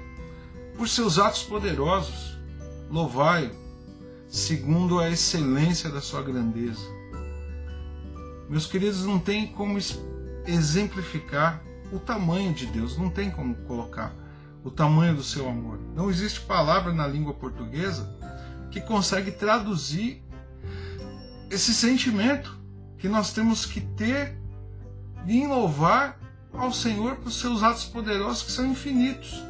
por 0.76 0.88
seus 0.88 1.18
atos 1.18 1.42
poderosos, 1.42 2.36
louvai-o 2.90 3.50
segundo 4.28 4.98
a 4.98 5.10
excelência 5.10 5.90
da 5.90 6.00
sua 6.00 6.22
grandeza. 6.22 6.82
Meus 8.48 8.66
queridos, 8.66 9.04
não 9.04 9.18
tem 9.18 9.46
como 9.46 9.78
exemplificar 10.46 11.62
o 11.92 11.98
tamanho 11.98 12.52
de 12.52 12.66
Deus, 12.66 12.96
não 12.96 13.08
tem 13.08 13.30
como 13.30 13.54
colocar 13.66 14.23
o 14.64 14.70
tamanho 14.70 15.14
do 15.14 15.22
seu 15.22 15.48
amor. 15.48 15.78
Não 15.94 16.10
existe 16.10 16.40
palavra 16.40 16.92
na 16.92 17.06
língua 17.06 17.34
portuguesa 17.34 18.10
que 18.70 18.80
consegue 18.80 19.30
traduzir 19.30 20.24
esse 21.50 21.74
sentimento 21.74 22.58
que 22.98 23.06
nós 23.06 23.32
temos 23.32 23.66
que 23.66 23.80
ter 23.80 24.36
em 25.28 25.46
louvar 25.46 26.18
ao 26.52 26.72
Senhor 26.72 27.16
por 27.16 27.30
seus 27.30 27.62
atos 27.62 27.84
poderosos 27.84 28.42
que 28.42 28.52
são 28.52 28.66
infinitos. 28.66 29.44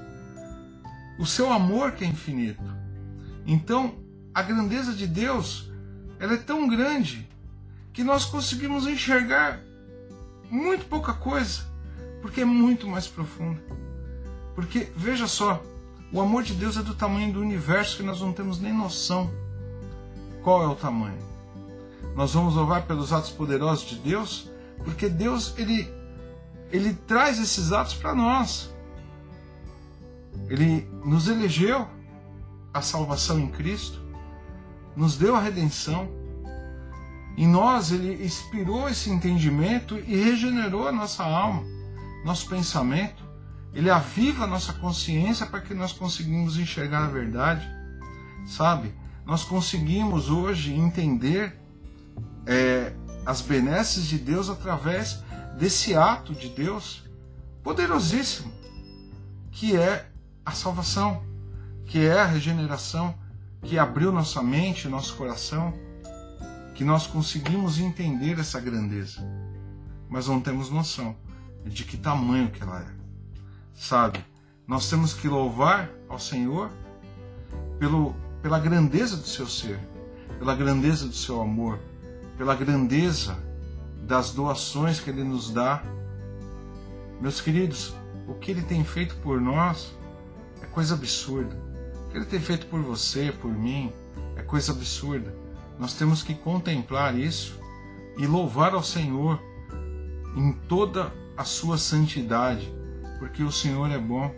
O 1.18 1.24
seu 1.24 1.52
amor 1.52 1.92
que 1.92 2.04
é 2.04 2.08
infinito. 2.08 2.62
Então, 3.46 3.94
a 4.34 4.42
grandeza 4.42 4.92
de 4.92 5.06
Deus, 5.06 5.70
ela 6.18 6.34
é 6.34 6.38
tão 6.38 6.68
grande 6.68 7.28
que 7.92 8.02
nós 8.02 8.24
conseguimos 8.24 8.86
enxergar 8.86 9.60
muito 10.50 10.86
pouca 10.86 11.12
coisa, 11.12 11.62
porque 12.20 12.40
é 12.40 12.44
muito 12.44 12.88
mais 12.88 13.06
profunda. 13.06 13.62
Porque 14.54 14.88
veja 14.96 15.26
só, 15.26 15.62
o 16.12 16.20
amor 16.20 16.42
de 16.42 16.54
Deus 16.54 16.76
é 16.76 16.82
do 16.82 16.94
tamanho 16.94 17.32
do 17.32 17.40
universo 17.40 17.96
que 17.96 18.02
nós 18.02 18.20
não 18.20 18.32
temos 18.32 18.60
nem 18.60 18.72
noção 18.72 19.30
qual 20.44 20.62
é 20.62 20.66
o 20.66 20.76
tamanho. 20.76 21.18
Nós 22.14 22.34
vamos 22.34 22.54
louvar 22.54 22.86
pelos 22.86 23.12
atos 23.12 23.30
poderosos 23.30 23.88
de 23.88 23.96
Deus, 23.96 24.48
porque 24.84 25.08
Deus 25.08 25.54
ele 25.56 25.92
ele 26.70 26.94
traz 27.06 27.38
esses 27.40 27.72
atos 27.72 27.94
para 27.94 28.14
nós. 28.14 28.72
Ele 30.48 30.88
nos 31.04 31.28
elegeu 31.28 31.88
a 32.72 32.82
salvação 32.82 33.38
em 33.40 33.48
Cristo, 33.48 34.00
nos 34.94 35.16
deu 35.16 35.34
a 35.34 35.40
redenção. 35.40 36.08
Em 37.36 37.48
nós 37.48 37.90
ele 37.90 38.24
inspirou 38.24 38.88
esse 38.88 39.10
entendimento 39.10 39.98
e 39.98 40.16
regenerou 40.16 40.86
a 40.86 40.92
nossa 40.92 41.24
alma, 41.24 41.64
nosso 42.24 42.48
pensamento. 42.48 43.23
Ele 43.74 43.90
aviva 43.90 44.44
a 44.44 44.46
nossa 44.46 44.72
consciência 44.72 45.46
para 45.46 45.60
que 45.60 45.74
nós 45.74 45.92
conseguimos 45.92 46.56
enxergar 46.56 47.04
a 47.04 47.08
verdade, 47.08 47.68
sabe? 48.46 48.94
Nós 49.26 49.42
conseguimos 49.42 50.30
hoje 50.30 50.72
entender 50.72 51.58
é, 52.46 52.94
as 53.26 53.40
benesses 53.40 54.06
de 54.06 54.18
Deus 54.18 54.48
através 54.48 55.22
desse 55.58 55.94
ato 55.94 56.34
de 56.34 56.48
Deus 56.48 57.02
poderosíssimo, 57.62 58.52
que 59.50 59.76
é 59.76 60.08
a 60.44 60.52
salvação, 60.52 61.24
que 61.86 61.98
é 61.98 62.20
a 62.20 62.26
regeneração, 62.26 63.14
que 63.62 63.78
abriu 63.78 64.12
nossa 64.12 64.42
mente, 64.42 64.88
nosso 64.88 65.16
coração, 65.16 65.72
que 66.74 66.84
nós 66.84 67.06
conseguimos 67.06 67.78
entender 67.78 68.38
essa 68.38 68.60
grandeza, 68.60 69.20
mas 70.08 70.26
não 70.26 70.40
temos 70.40 70.70
noção 70.70 71.16
de 71.64 71.84
que 71.84 71.96
tamanho 71.96 72.50
que 72.50 72.62
ela 72.62 72.80
é. 72.80 73.03
Sabe? 73.74 74.24
Nós 74.66 74.88
temos 74.88 75.12
que 75.12 75.28
louvar 75.28 75.90
ao 76.08 76.18
Senhor 76.18 76.70
pelo, 77.78 78.14
pela 78.40 78.58
grandeza 78.58 79.16
do 79.16 79.26
seu 79.26 79.46
ser, 79.46 79.78
pela 80.38 80.54
grandeza 80.54 81.06
do 81.06 81.14
seu 81.14 81.40
amor, 81.40 81.78
pela 82.38 82.54
grandeza 82.54 83.36
das 84.06 84.30
doações 84.30 85.00
que 85.00 85.10
Ele 85.10 85.24
nos 85.24 85.50
dá. 85.50 85.82
Meus 87.20 87.40
queridos, 87.40 87.94
o 88.26 88.34
que 88.34 88.50
Ele 88.50 88.62
tem 88.62 88.84
feito 88.84 89.16
por 89.16 89.40
nós 89.40 89.94
é 90.62 90.66
coisa 90.66 90.94
absurda. 90.94 91.56
O 92.06 92.10
que 92.10 92.16
Ele 92.16 92.26
tem 92.26 92.40
feito 92.40 92.66
por 92.66 92.80
você, 92.80 93.32
por 93.32 93.52
mim, 93.52 93.92
é 94.36 94.42
coisa 94.42 94.72
absurda. 94.72 95.34
Nós 95.78 95.94
temos 95.94 96.22
que 96.22 96.34
contemplar 96.34 97.18
isso 97.18 97.58
e 98.16 98.26
louvar 98.26 98.74
ao 98.74 98.82
Senhor 98.82 99.40
em 100.36 100.52
toda 100.68 101.12
a 101.36 101.44
sua 101.44 101.78
santidade, 101.78 102.72
porque 103.24 103.42
o 103.42 103.50
Senhor 103.50 103.90
é 103.90 103.98
bom, 103.98 104.30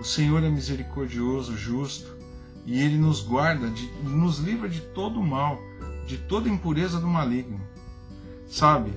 o 0.00 0.02
Senhor 0.02 0.42
é 0.42 0.48
misericordioso, 0.48 1.58
justo, 1.58 2.16
e 2.64 2.80
Ele 2.80 2.96
nos 2.96 3.20
guarda, 3.20 3.68
de, 3.68 3.86
nos 4.02 4.38
livra 4.38 4.66
de 4.66 4.80
todo 4.80 5.22
mal, 5.22 5.60
de 6.06 6.16
toda 6.16 6.48
impureza 6.48 6.98
do 6.98 7.06
maligno. 7.06 7.60
Sabe, 8.48 8.92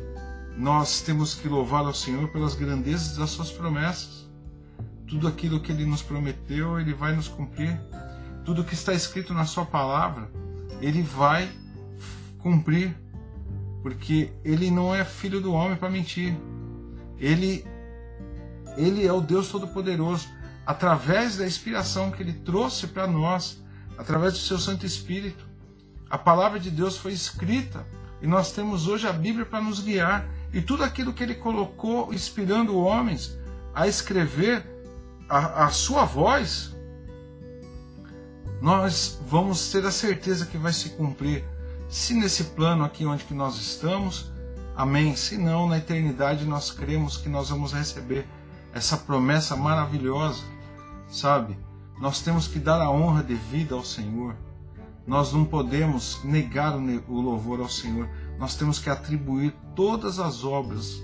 nós 0.56 1.02
temos 1.02 1.36
que 1.36 1.50
louvar 1.50 1.86
ao 1.86 1.94
Senhor 1.94 2.30
pelas 2.30 2.56
grandezas 2.56 3.18
das 3.18 3.32
suas 3.32 3.52
promessas. 3.52 4.30
Tudo 5.06 5.28
aquilo 5.28 5.60
que 5.60 5.74
ele 5.74 5.86
nos 5.86 6.02
prometeu, 6.02 6.80
ele 6.80 6.94
vai 6.94 7.14
nos 7.14 7.28
cumprir. 7.28 7.78
Tudo 8.46 8.64
que 8.64 8.76
está 8.76 8.94
escrito 8.94 9.34
na 9.34 9.44
sua 9.44 9.66
palavra, 9.66 10.32
ele 10.82 11.02
vai 11.02 11.52
cumprir. 12.38 12.96
Porque 13.84 14.32
ele 14.46 14.72
não 14.72 14.96
é 14.96 15.04
filho 15.04 15.42
do 15.42 15.52
homem 15.52 15.76
para 15.76 15.90
mentir. 15.90 16.34
Ele 17.20 17.66
ele 18.78 19.06
é 19.06 19.12
o 19.12 19.20
Deus 19.20 19.50
todo-poderoso 19.50 20.30
através 20.66 21.38
da 21.38 21.46
inspiração 21.46 22.12
que 22.12 22.22
ele 22.22 22.34
trouxe 22.34 22.88
para 22.88 23.08
nós, 23.08 23.62
através 23.98 24.34
do 24.34 24.40
seu 24.40 24.60
Santo 24.60 24.86
Espírito. 24.86 25.48
A 26.10 26.18
palavra 26.18 26.60
de 26.60 26.70
Deus 26.70 26.98
foi 26.98 27.12
escrita 27.14 27.86
e 28.22 28.28
nós 28.28 28.52
temos 28.52 28.88
hoje 28.88 29.08
a 29.08 29.14
Bíblia 29.14 29.46
para 29.46 29.62
nos 29.62 29.80
guiar. 29.80 30.28
E 30.54 30.62
tudo 30.62 30.84
aquilo 30.84 31.14
que 31.14 31.24
ele 31.24 31.36
colocou, 31.36 32.14
inspirando 32.14 32.78
homens 32.78 33.38
a 33.74 33.88
escrever 33.88 34.66
a, 35.30 35.66
a 35.66 35.70
sua 35.70 36.06
voz, 36.06 36.76
nós 38.62 39.20
vamos 39.28 39.72
ter 39.72 39.86
a 39.86 39.92
certeza 39.92 40.46
que 40.46 40.58
vai 40.58 40.74
se 40.74 40.92
cumprir. 40.92 41.44
Se 41.90 42.14
nesse 42.14 42.46
plano 42.46 42.84
aqui 42.84 43.06
onde 43.06 43.24
que 43.24 43.34
nós 43.34 43.56
estamos, 43.58 44.32
amém. 44.76 45.16
Se 45.16 45.38
não, 45.38 45.68
na 45.68 45.78
eternidade 45.78 46.46
nós 46.46 46.72
cremos 46.72 47.18
que 47.18 47.30
nós 47.30 47.50
vamos 47.50 47.72
receber 47.72 48.28
essa 48.78 48.96
promessa 48.96 49.56
maravilhosa, 49.56 50.44
sabe? 51.10 51.58
Nós 52.00 52.22
temos 52.22 52.48
que 52.48 52.60
dar 52.60 52.80
a 52.80 52.92
honra 52.92 53.24
devida 53.24 53.74
ao 53.74 53.84
Senhor. 53.84 54.36
Nós 55.06 55.34
não 55.34 55.44
podemos 55.44 56.24
negar 56.24 56.76
o 56.76 57.20
louvor 57.20 57.60
ao 57.60 57.70
Senhor. 57.70 58.08
Nós 58.38 58.56
temos 58.56 58.78
que 58.78 58.90
atribuir 58.90 59.54
todas 59.76 60.20
as 60.20 60.44
obras 60.44 61.02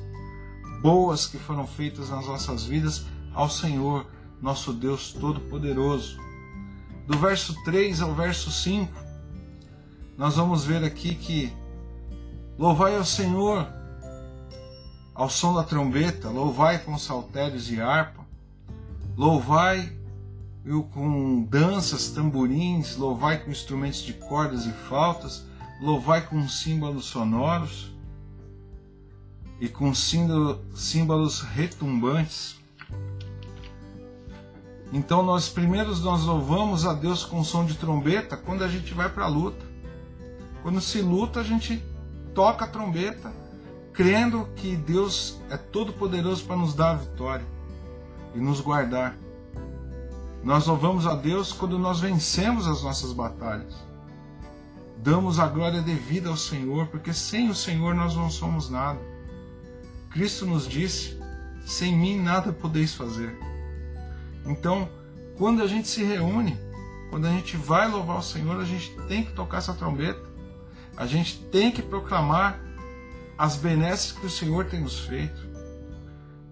boas 0.84 1.26
que 1.26 1.40
foram 1.40 1.66
feitas 1.66 2.10
nas 2.10 2.28
nossas 2.28 2.66
vidas 2.66 3.06
ao 3.34 3.50
Senhor, 3.50 4.06
nosso 4.40 4.72
Deus 4.72 5.12
Todo-Poderoso. 5.12 6.20
Do 7.08 7.18
verso 7.18 7.56
3 7.64 8.02
ao 8.02 8.14
verso 8.14 8.52
5, 8.52 8.94
nós 10.16 10.36
vamos 10.36 10.64
ver 10.64 10.84
aqui 10.84 11.16
que 11.16 11.52
louvai 12.60 12.96
ao 12.96 13.06
Senhor 13.06 13.68
ao 15.14 15.30
som 15.30 15.54
da 15.54 15.64
trombeta, 15.64 16.30
louvai 16.30 16.80
com 16.80 16.98
saltérios 16.98 17.72
e 17.72 17.80
harpa, 17.80 18.26
louvai 19.16 19.92
eu 20.66 20.84
com 20.84 21.44
danças, 21.44 22.10
tamborins, 22.10 22.96
louvai 22.96 23.44
com 23.44 23.52
instrumentos 23.52 24.02
de 24.02 24.14
cordas 24.14 24.66
e 24.66 24.72
flautas, 24.72 25.46
louvai 25.82 26.26
com 26.26 26.48
símbolos 26.48 27.06
sonoros 27.06 27.92
e 29.60 29.68
com 29.68 29.94
símbolos 29.94 31.42
retumbantes. 31.42 32.56
Então 34.94 35.22
nós 35.22 35.50
primeiros 35.50 36.02
nós 36.02 36.24
louvamos 36.24 36.86
a 36.86 36.94
Deus 36.94 37.26
com 37.26 37.44
som 37.44 37.66
de 37.66 37.76
trombeta 37.76 38.38
quando 38.38 38.64
a 38.64 38.68
gente 38.68 38.94
vai 38.94 39.10
para 39.10 39.26
a 39.26 39.28
luta. 39.28 39.66
Quando 40.62 40.80
se 40.80 41.02
luta, 41.02 41.42
a 41.42 41.44
gente 41.44 41.84
toca 42.34 42.64
a 42.64 42.68
trombeta, 42.68 43.34
crendo 43.94 44.50
que 44.56 44.76
Deus 44.76 45.40
é 45.50 45.58
todo 45.58 45.94
poderoso 45.94 46.44
para 46.46 46.58
nos 46.58 46.74
dar 46.74 46.92
a 46.92 46.96
vitória 46.96 47.46
e 48.34 48.40
nos 48.40 48.60
guardar. 48.60 49.16
Nós 50.44 50.66
louvamos 50.66 51.06
a 51.06 51.16
Deus 51.16 51.54
quando 51.54 51.78
nós 51.78 52.00
vencemos 52.00 52.68
as 52.68 52.82
nossas 52.84 53.14
batalhas. 53.14 53.74
Damos 54.98 55.40
a 55.40 55.48
glória 55.48 55.82
devida 55.82 56.30
ao 56.30 56.38
Senhor, 56.38 56.88
porque 56.88 57.14
sem 57.14 57.50
o 57.50 57.56
Senhor 57.56 57.94
nós 57.94 58.16
não 58.16 58.30
somos 58.30 58.70
nada. 58.70 59.00
Cristo 60.10 60.46
nos 60.46 60.68
disse: 60.68 61.20
sem 61.66 61.96
mim 61.96 62.20
nada 62.20 62.52
podeis 62.52 62.94
fazer. 62.94 63.38
Então, 64.46 64.90
quando 65.38 65.62
a 65.62 65.68
gente 65.68 65.88
se 65.88 66.04
reúne, 66.04 66.58
quando 67.10 67.28
a 67.28 67.32
gente 67.32 67.56
vai 67.56 67.88
louvar 67.88 68.18
o 68.18 68.24
Senhor, 68.24 68.60
a 68.60 68.66
gente 68.66 68.96
tem 69.08 69.24
que 69.24 69.34
tocar 69.34 69.58
essa 69.58 69.74
trombeta. 69.74 70.22
A 70.96 71.06
gente 71.06 71.40
tem 71.46 71.72
que 71.72 71.82
proclamar 71.82 72.60
as 73.38 73.56
benesses 73.56 74.12
que 74.12 74.26
o 74.26 74.30
Senhor 74.30 74.66
tem 74.66 74.82
nos 74.82 75.00
feito. 75.00 75.42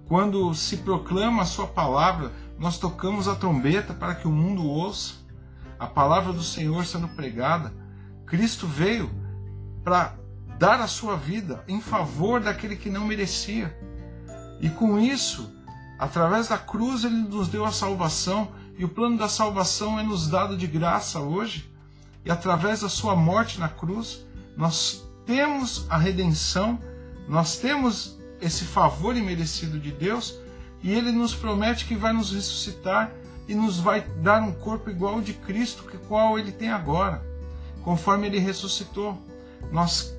Quando 0.08 0.54
se 0.54 0.78
proclama 0.78 1.44
a 1.44 1.46
sua 1.46 1.68
palavra, 1.68 2.32
nós 2.60 2.78
tocamos 2.78 3.28
a 3.28 3.36
trombeta 3.36 3.94
para 3.94 4.16
que 4.16 4.28
o 4.28 4.32
mundo 4.32 4.66
ouça 4.66 5.22
a 5.80 5.88
palavra 5.88 6.32
do 6.32 6.44
Senhor 6.44 6.86
sendo 6.86 7.08
pregada. 7.08 7.74
Cristo 8.26 8.68
veio 8.68 9.10
para 9.84 10.16
dar 10.60 10.80
a 10.80 10.88
sua 10.88 11.16
vida 11.16 11.64
em 11.68 11.82
favor 11.82 12.40
daquele 12.40 12.76
que 12.76 12.88
não 12.88 13.08
merecia. 13.08 13.76
E 14.60 14.70
com 14.70 15.00
isso, 15.00 15.52
através 15.98 16.50
da 16.50 16.58
cruz, 16.58 17.04
ele 17.04 17.16
nos 17.16 17.48
deu 17.48 17.66
a 17.66 17.72
salvação, 17.72 18.52
e 18.78 18.86
o 18.86 18.90
plano 18.90 19.18
da 19.18 19.28
salvação 19.28 20.00
é 20.00 20.04
nos 20.04 20.28
dado 20.28 20.56
de 20.56 20.68
graça 20.68 21.20
hoje. 21.20 21.74
E 22.24 22.30
através 22.30 22.82
da 22.82 22.90
sua 22.90 23.16
morte 23.16 23.60
na 23.60 23.68
cruz, 23.68 24.24
nós 24.56 25.04
temos 25.32 25.86
a 25.90 25.98
redenção, 25.98 26.78
nós 27.26 27.56
temos 27.56 28.20
esse 28.42 28.66
favor 28.66 29.16
imerecido 29.16 29.80
de 29.80 29.90
Deus, 29.90 30.38
e 30.84 30.92
ele 30.92 31.10
nos 31.10 31.34
promete 31.34 31.86
que 31.86 31.96
vai 31.96 32.12
nos 32.12 32.34
ressuscitar 32.34 33.14
e 33.48 33.56
nos 33.56 33.80
vai 33.80 34.02
dar 34.22 34.42
um 34.42 34.52
corpo 34.52 34.90
igual 34.90 35.14
ao 35.14 35.22
de 35.22 35.34
Cristo, 35.34 35.84
que 35.84 35.98
qual 35.98 36.38
ele 36.38 36.52
tem 36.52 36.70
agora, 36.70 37.26
conforme 37.82 38.28
ele 38.28 38.40
ressuscitou. 38.40 39.18
Nós 39.72 40.14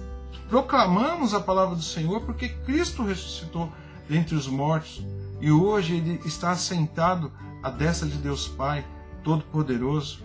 proclamamos 0.49 1.35
a 1.35 1.41
palavra 1.41 1.77
do 1.77 1.83
Senhor 1.83 2.23
porque 2.23 2.49
Cristo 2.49 3.05
ressuscitou 3.05 3.71
dentre 4.09 4.35
os 4.35 4.47
mortos 4.47 5.05
e 5.43 5.51
hoje 5.51 5.97
ele 5.97 6.23
está 6.25 6.53
assentado 6.53 7.31
à 7.63 7.69
destra 7.69 8.09
de 8.09 8.17
Deus 8.17 8.49
Pai, 8.49 8.83
Todo-Poderoso. 9.23 10.21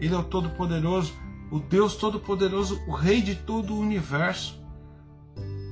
Ele 0.00 0.14
é 0.14 0.18
o 0.18 0.24
Todo-Poderoso, 0.24 1.12
o 1.52 1.60
Deus 1.60 1.94
Todo-Poderoso, 1.96 2.82
o 2.88 2.92
Rei 2.92 3.20
de 3.20 3.34
todo 3.34 3.74
o 3.74 3.78
universo. 3.78 4.58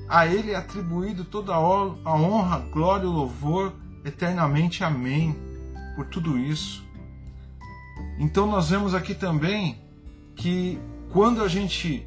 A 0.07 0.27
ele 0.27 0.51
é 0.51 0.57
atribuído 0.57 1.25
toda 1.25 1.55
a 1.55 1.61
honra, 1.61 2.59
glória 2.71 3.05
e 3.05 3.09
louvor 3.09 3.73
eternamente. 4.05 4.85
Amém. 4.85 5.35
Por 5.97 6.05
tudo 6.05 6.39
isso. 6.39 6.85
Então 8.19 8.47
nós 8.47 8.69
vemos 8.69 8.95
aqui 8.95 9.15
também 9.15 9.81
que 10.37 10.79
quando 11.11 11.43
a 11.43 11.49
gente 11.49 12.07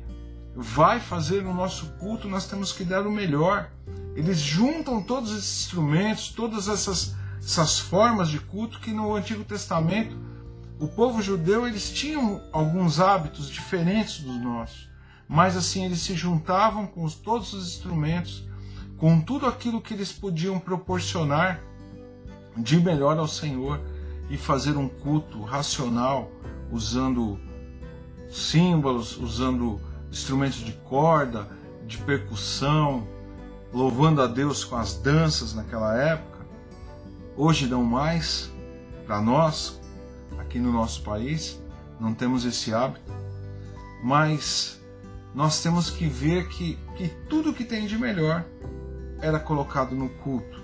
vai 0.56 1.00
fazer 1.00 1.44
o 1.44 1.54
nosso 1.54 1.88
culto, 1.94 2.28
nós 2.28 2.46
temos 2.46 2.72
que 2.72 2.84
dar 2.84 3.08
o 3.08 3.12
melhor. 3.12 3.72
Eles 4.16 4.38
juntam 4.38 5.02
todos 5.02 5.32
esses 5.32 5.64
instrumentos, 5.64 6.30
todas 6.30 6.68
essas, 6.68 7.16
essas 7.40 7.80
formas 7.80 8.30
de 8.30 8.40
culto 8.40 8.80
que 8.80 8.92
no 8.92 9.16
Antigo 9.16 9.44
Testamento 9.44 10.16
o 10.80 10.88
povo 10.88 11.22
judeu 11.22 11.68
eles 11.68 11.92
tinham 11.92 12.42
alguns 12.52 13.00
hábitos 13.00 13.50
diferentes 13.50 14.20
dos 14.20 14.42
nossos, 14.42 14.90
mas 15.28 15.56
assim 15.56 15.86
eles 15.86 16.00
se 16.00 16.16
juntavam 16.16 16.86
com 16.88 17.04
os, 17.04 17.16
todos 17.16 17.54
os 17.54 17.68
instrumentos, 17.68 18.48
com 18.98 19.20
tudo 19.22 19.46
aquilo 19.46 19.82
que 19.82 19.94
eles 19.94 20.12
podiam 20.12 20.60
proporcionar 20.60 21.62
de 22.58 22.80
melhor 22.80 23.18
ao 23.18 23.28
Senhor 23.28 23.80
e 24.30 24.38
fazer 24.38 24.78
um 24.78 24.88
culto 24.88 25.42
racional, 25.44 26.32
usando 26.72 27.40
símbolos, 28.30 29.18
usando 29.18 29.80
instrumentos 30.12 30.60
de 30.60 30.74
corda, 30.74 31.48
de 31.86 31.98
percussão, 32.00 33.08
louvando 33.72 34.22
a 34.22 34.28
Deus 34.28 34.64
com 34.64 34.76
as 34.76 34.96
danças 34.96 35.54
naquela 35.54 35.96
época. 35.98 36.46
Hoje 37.36 37.68
não 37.68 37.84
mais, 37.84 38.52
para 39.06 39.20
nós, 39.22 39.82
aqui 40.40 40.60
no 40.60 40.72
nosso 40.72 41.02
país, 41.04 41.62
não 42.00 42.14
temos 42.14 42.46
esse 42.46 42.74
hábito, 42.74 43.12
mas 44.04 44.82
nós 45.34 45.62
temos 45.62 45.90
que 45.90 46.08
ver 46.08 46.48
que, 46.50 46.78
que 46.98 47.08
tudo 47.30 47.54
que 47.54 47.64
tem 47.64 47.88
de 47.88 47.98
melhor 47.98 48.46
era 49.22 49.40
colocado 49.40 49.96
no 49.96 50.10
culto. 50.10 50.62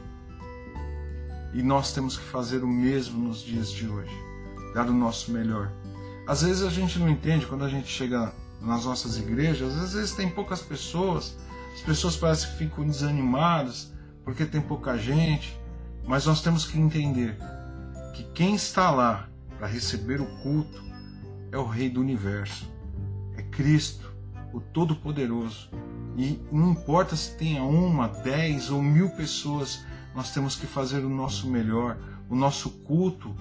E 1.54 1.64
nós 1.64 1.94
temos 1.94 2.18
que 2.18 2.24
fazer 2.26 2.64
o 2.64 2.68
mesmo 2.68 3.28
nos 3.28 3.42
dias 3.42 3.72
de 3.72 3.88
hoje, 3.88 4.14
dar 4.74 4.88
o 4.88 4.94
nosso 4.94 5.32
melhor. 5.32 5.72
Às 6.28 6.44
vezes 6.44 6.62
a 6.62 6.70
gente 6.70 7.00
não 7.00 7.10
entende 7.10 7.46
quando 7.48 7.64
a 7.64 7.70
gente 7.70 7.88
chega 7.88 8.32
nas 8.62 8.86
nossas 8.86 9.18
igrejas, 9.18 9.76
às 9.78 9.94
vezes 9.94 10.12
tem 10.14 10.30
poucas 10.30 10.62
pessoas, 10.62 11.36
as 11.74 11.82
pessoas 11.82 12.16
parecem 12.18 12.52
que 12.52 12.58
ficam 12.58 12.86
desanimadas 12.86 13.92
porque 14.24 14.46
tem 14.46 14.62
pouca 14.62 14.98
gente, 14.98 15.58
mas 16.06 16.26
nós 16.26 16.42
temos 16.42 16.66
que 16.66 16.78
entender 16.78 17.38
que 18.14 18.24
quem 18.34 18.54
está 18.54 18.92
lá 18.92 19.29
para 19.60 19.68
receber 19.68 20.20
o 20.20 20.26
culto 20.42 20.84
é 21.52 21.58
o 21.58 21.66
Rei 21.66 21.90
do 21.90 22.02
universo, 22.02 22.68
é 23.38 23.44
Cristo, 23.44 24.12
o 24.52 24.60
Todo-Poderoso. 24.60 25.70
E 26.18 26.40
não 26.52 26.72
importa 26.72 27.16
se 27.16 27.36
tenha 27.36 27.64
uma, 27.64 28.08
dez 28.08 28.72
ou 28.72 28.82
mil 28.82 29.10
pessoas, 29.12 29.86
nós 30.16 30.34
temos 30.34 30.56
que 30.56 30.66
fazer 30.66 31.00
o 31.00 31.10
nosso 31.10 31.48
melhor, 31.48 31.98
o 32.28 32.36
nosso 32.36 32.70
culto 32.70 33.36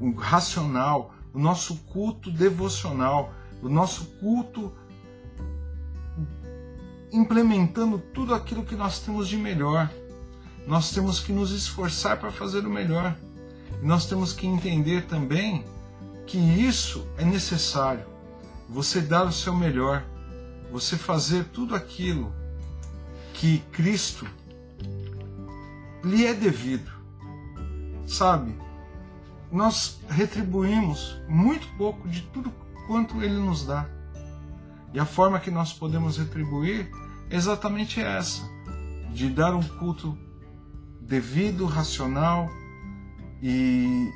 o 0.00 0.12
racional, 0.12 1.14
o 1.32 1.38
nosso 1.38 1.76
culto 1.86 2.30
devocional, 2.30 3.32
o 3.62 3.68
nosso 3.68 4.04
culto 4.20 4.72
implementando 7.12 7.98
tudo 7.98 8.34
aquilo 8.34 8.64
que 8.64 8.74
nós 8.74 9.00
temos 9.00 9.28
de 9.28 9.36
melhor. 9.36 9.90
Nós 10.66 10.90
temos 10.90 11.20
que 11.20 11.32
nos 11.32 11.52
esforçar 11.52 12.18
para 12.18 12.30
fazer 12.30 12.66
o 12.66 12.70
melhor. 12.70 13.16
Nós 13.82 14.06
temos 14.06 14.32
que 14.32 14.46
entender 14.46 15.06
também 15.06 15.64
que 16.26 16.38
isso 16.38 17.06
é 17.16 17.24
necessário. 17.24 18.04
Você 18.68 19.00
dar 19.00 19.24
o 19.24 19.32
seu 19.32 19.54
melhor, 19.54 20.04
você 20.72 20.96
fazer 20.96 21.44
tudo 21.44 21.74
aquilo 21.74 22.34
que 23.32 23.60
Cristo 23.72 24.26
lhe 26.02 26.26
é 26.26 26.34
devido. 26.34 26.90
Sabe? 28.06 28.56
Nós 29.50 30.00
retribuímos 30.08 31.16
muito 31.28 31.66
pouco 31.76 32.08
de 32.08 32.22
tudo 32.22 32.52
quanto 32.86 33.22
Ele 33.22 33.38
nos 33.38 33.64
dá. 33.64 33.88
E 34.92 34.98
a 34.98 35.04
forma 35.04 35.38
que 35.38 35.50
nós 35.50 35.72
podemos 35.72 36.16
retribuir 36.18 36.90
é 37.30 37.36
exatamente 37.36 38.00
essa: 38.00 38.42
de 39.12 39.28
dar 39.28 39.54
um 39.54 39.62
culto 39.62 40.18
devido, 41.00 41.66
racional 41.66 42.48
e, 43.42 44.12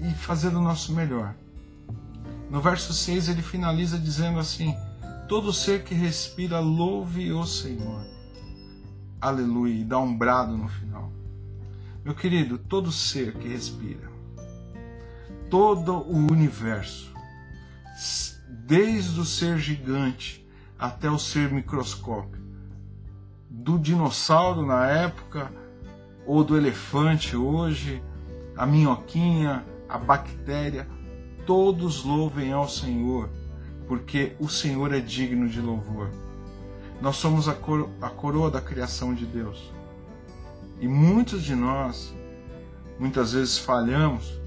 e 0.00 0.10
fazer 0.14 0.48
o 0.48 0.60
nosso 0.60 0.92
melhor. 0.94 1.34
No 2.50 2.60
verso 2.60 2.92
6 2.92 3.28
ele 3.28 3.42
finaliza 3.42 3.98
dizendo 3.98 4.38
assim: 4.38 4.76
Todo 5.28 5.52
ser 5.52 5.84
que 5.84 5.94
respira, 5.94 6.60
louve 6.60 7.32
o 7.32 7.46
Senhor. 7.46 8.04
Aleluia, 9.20 9.74
e 9.74 9.84
dá 9.84 9.98
um 9.98 10.16
brado 10.16 10.56
no 10.56 10.68
final. 10.68 11.10
Meu 12.04 12.14
querido, 12.14 12.58
todo 12.58 12.90
ser 12.90 13.34
que 13.34 13.46
respira, 13.46 14.10
todo 15.48 15.98
o 15.98 16.16
universo, 16.16 17.12
desde 18.48 19.20
o 19.20 19.24
ser 19.24 19.58
gigante 19.58 20.44
até 20.76 21.08
o 21.08 21.18
ser 21.18 21.52
microscópio, 21.52 22.42
do 23.48 23.78
dinossauro 23.78 24.66
na 24.66 24.86
época 24.86 25.52
ou 26.26 26.42
do 26.42 26.56
elefante 26.56 27.36
hoje, 27.36 28.02
a 28.56 28.66
minhoquinha, 28.66 29.64
a 29.88 29.98
bactéria, 29.98 30.88
todos 31.46 32.04
louvem 32.04 32.52
ao 32.52 32.68
Senhor, 32.68 33.28
porque 33.86 34.34
o 34.38 34.48
Senhor 34.48 34.92
é 34.92 35.00
digno 35.00 35.48
de 35.48 35.60
louvor. 35.60 36.10
Nós 37.00 37.16
somos 37.16 37.48
a, 37.48 37.54
coro 37.54 37.90
a 38.00 38.08
coroa 38.08 38.50
da 38.50 38.60
criação 38.60 39.14
de 39.14 39.26
Deus. 39.26 39.72
E 40.80 40.86
muitos 40.86 41.42
de 41.42 41.54
nós, 41.54 42.14
muitas 42.98 43.32
vezes 43.32 43.58
falhamos, 43.58 44.40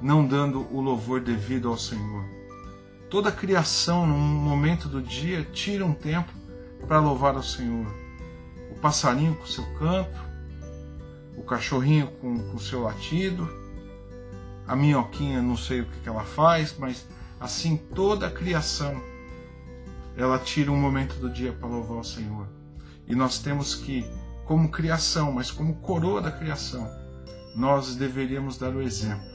não 0.00 0.26
dando 0.26 0.66
o 0.70 0.80
louvor 0.80 1.20
devido 1.20 1.68
ao 1.68 1.78
Senhor. 1.78 2.24
Toda 3.08 3.28
a 3.28 3.32
criação, 3.32 4.06
num 4.06 4.18
momento 4.18 4.88
do 4.88 5.00
dia, 5.00 5.46
tira 5.52 5.84
um 5.84 5.94
tempo 5.94 6.32
para 6.86 7.00
louvar 7.00 7.34
ao 7.34 7.42
Senhor. 7.42 7.86
O 8.70 8.74
passarinho 8.80 9.34
com 9.34 9.46
seu 9.46 9.64
canto, 9.78 10.18
o 11.36 11.42
cachorrinho 11.42 12.08
com 12.20 12.32
o 12.54 12.58
seu 12.58 12.82
latido, 12.82 13.48
a 14.66 14.74
minhoquinha, 14.74 15.42
não 15.42 15.56
sei 15.56 15.80
o 15.80 15.86
que, 15.86 16.00
que 16.00 16.08
ela 16.08 16.24
faz, 16.24 16.74
mas 16.78 17.06
assim 17.38 17.76
toda 17.76 18.26
a 18.26 18.30
criação 18.30 19.00
ela 20.16 20.38
tira 20.38 20.70
um 20.70 20.80
momento 20.80 21.14
do 21.16 21.28
dia 21.28 21.52
para 21.52 21.68
louvar 21.68 21.98
o 21.98 22.04
Senhor. 22.04 22.46
E 23.06 23.14
nós 23.14 23.40
temos 23.40 23.74
que, 23.74 24.06
como 24.44 24.70
criação, 24.70 25.32
mas 25.32 25.50
como 25.50 25.74
coroa 25.76 26.22
da 26.22 26.30
criação, 26.30 26.88
nós 27.54 27.96
deveríamos 27.96 28.56
dar 28.56 28.74
o 28.74 28.80
exemplo. 28.80 29.26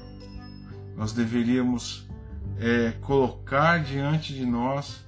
Nós 0.95 1.11
deveríamos 1.11 2.07
é, 2.57 2.91
colocar 3.01 3.83
diante 3.83 4.33
de 4.33 4.45
nós 4.45 5.05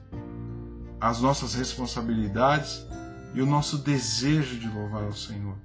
as 0.99 1.21
nossas 1.21 1.53
responsabilidades 1.53 2.85
e 3.33 3.41
o 3.41 3.45
nosso 3.45 3.77
desejo 3.77 4.59
de 4.59 4.67
louvar 4.67 5.03
ao 5.03 5.13
Senhor 5.13 5.55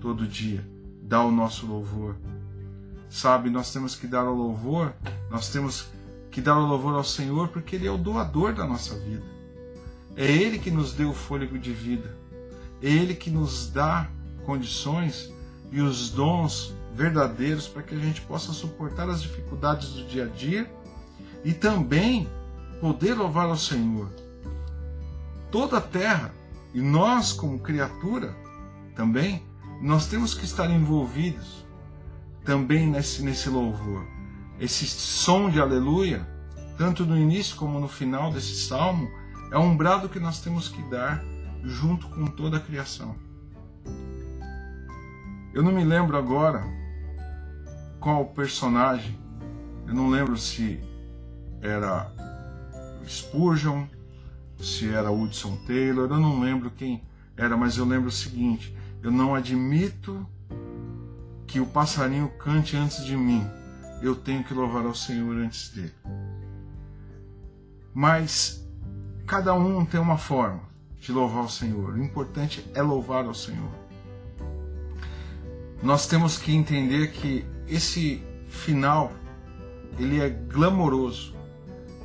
todo 0.00 0.26
dia, 0.26 0.66
dar 1.02 1.24
o 1.24 1.30
nosso 1.30 1.66
louvor. 1.66 2.16
Sabe, 3.08 3.50
nós 3.50 3.72
temos 3.72 3.94
que 3.94 4.06
dar 4.06 4.24
o 4.24 4.34
louvor, 4.34 4.94
nós 5.30 5.48
temos 5.48 5.86
que 6.30 6.40
dar 6.40 6.56
o 6.56 6.66
louvor 6.66 6.94
ao 6.94 7.04
Senhor 7.04 7.48
porque 7.48 7.76
Ele 7.76 7.86
é 7.86 7.90
o 7.90 7.98
doador 7.98 8.54
da 8.54 8.66
nossa 8.66 8.98
vida. 8.98 9.24
É 10.16 10.30
Ele 10.30 10.58
que 10.58 10.70
nos 10.70 10.92
deu 10.92 11.10
o 11.10 11.14
fôlego 11.14 11.58
de 11.58 11.72
vida. 11.72 12.16
É 12.82 12.88
Ele 12.88 13.14
que 13.14 13.30
nos 13.30 13.70
dá 13.70 14.08
condições 14.44 15.32
e 15.70 15.80
os 15.80 16.10
dons 16.10 16.74
verdadeiros 16.94 17.68
para 17.68 17.82
que 17.82 17.94
a 17.94 17.98
gente 17.98 18.20
possa 18.22 18.52
suportar 18.52 19.08
as 19.08 19.22
dificuldades 19.22 19.90
do 19.90 20.04
dia 20.04 20.24
a 20.24 20.28
dia 20.28 20.70
e 21.44 21.52
também 21.52 22.28
poder 22.80 23.14
louvar 23.14 23.46
ao 23.46 23.56
Senhor. 23.56 24.08
Toda 25.50 25.78
a 25.78 25.80
terra 25.80 26.34
e 26.72 26.80
nós, 26.80 27.32
como 27.32 27.58
criatura, 27.58 28.34
também, 28.94 29.42
nós 29.80 30.06
temos 30.06 30.34
que 30.34 30.44
estar 30.44 30.70
envolvidos 30.70 31.64
também 32.44 32.86
nesse, 32.86 33.22
nesse 33.22 33.48
louvor. 33.48 34.06
Esse 34.58 34.86
som 34.86 35.48
de 35.48 35.60
aleluia, 35.60 36.28
tanto 36.76 37.06
no 37.06 37.16
início 37.16 37.56
como 37.56 37.80
no 37.80 37.88
final 37.88 38.30
desse 38.30 38.54
salmo, 38.56 39.10
é 39.50 39.58
um 39.58 39.76
brado 39.76 40.08
que 40.08 40.20
nós 40.20 40.40
temos 40.40 40.68
que 40.68 40.82
dar 40.90 41.24
junto 41.64 42.08
com 42.08 42.26
toda 42.26 42.58
a 42.58 42.60
criação. 42.60 43.16
Eu 45.52 45.62
não 45.62 45.72
me 45.72 45.84
lembro 45.84 46.16
agora 46.16 46.62
qual 47.98 48.26
personagem, 48.26 49.18
eu 49.86 49.94
não 49.94 50.08
lembro 50.08 50.36
se 50.36 50.78
era 51.60 52.12
Spurgeon, 53.06 53.86
se 54.58 54.88
era 54.92 55.10
Hudson 55.10 55.56
Taylor, 55.66 56.08
eu 56.10 56.20
não 56.20 56.40
lembro 56.40 56.70
quem 56.70 57.02
era, 57.36 57.56
mas 57.56 57.76
eu 57.76 57.84
lembro 57.84 58.08
o 58.08 58.12
seguinte: 58.12 58.74
eu 59.02 59.10
não 59.10 59.34
admito 59.34 60.26
que 61.46 61.58
o 61.58 61.66
passarinho 61.66 62.28
cante 62.38 62.76
antes 62.76 63.04
de 63.04 63.16
mim, 63.16 63.44
eu 64.02 64.14
tenho 64.14 64.44
que 64.44 64.54
louvar 64.54 64.84
ao 64.84 64.94
Senhor 64.94 65.36
antes 65.36 65.70
dele. 65.70 65.94
Mas 67.94 68.64
cada 69.26 69.54
um 69.54 69.84
tem 69.84 69.98
uma 69.98 70.18
forma 70.18 70.60
de 71.00 71.12
louvar 71.12 71.44
o 71.44 71.48
Senhor, 71.48 71.94
o 71.94 72.02
importante 72.02 72.64
é 72.74 72.82
louvar 72.82 73.24
ao 73.24 73.34
Senhor. 73.34 73.70
Nós 75.82 76.06
temos 76.06 76.36
que 76.36 76.54
entender 76.54 77.10
que 77.10 77.44
esse 77.66 78.22
final 78.48 79.12
ele 79.98 80.20
é 80.20 80.28
glamouroso, 80.28 81.34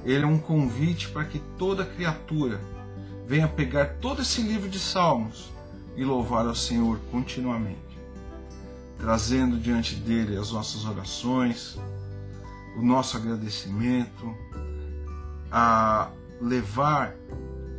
ele 0.06 0.24
é 0.24 0.28
um 0.28 0.38
convite 0.38 1.10
para 1.10 1.26
que 1.26 1.40
toda 1.58 1.86
criatura 1.86 2.60
venha 3.28 3.48
pegar 3.48 3.98
todo 4.00 4.22
esse 4.22 4.42
livro 4.42 4.70
de 4.70 4.80
Salmos 4.80 5.55
e 5.96 6.04
louvar 6.04 6.46
ao 6.46 6.56
Senhor 6.56 7.00
continuamente, 7.12 8.00
trazendo 8.98 9.58
diante 9.58 9.96
dele 9.96 10.38
as 10.38 10.52
nossas 10.52 10.86
orações, 10.86 11.78
o 12.78 12.82
nosso 12.82 13.18
agradecimento, 13.18 14.36
a 15.52 16.10
levar 16.42 17.16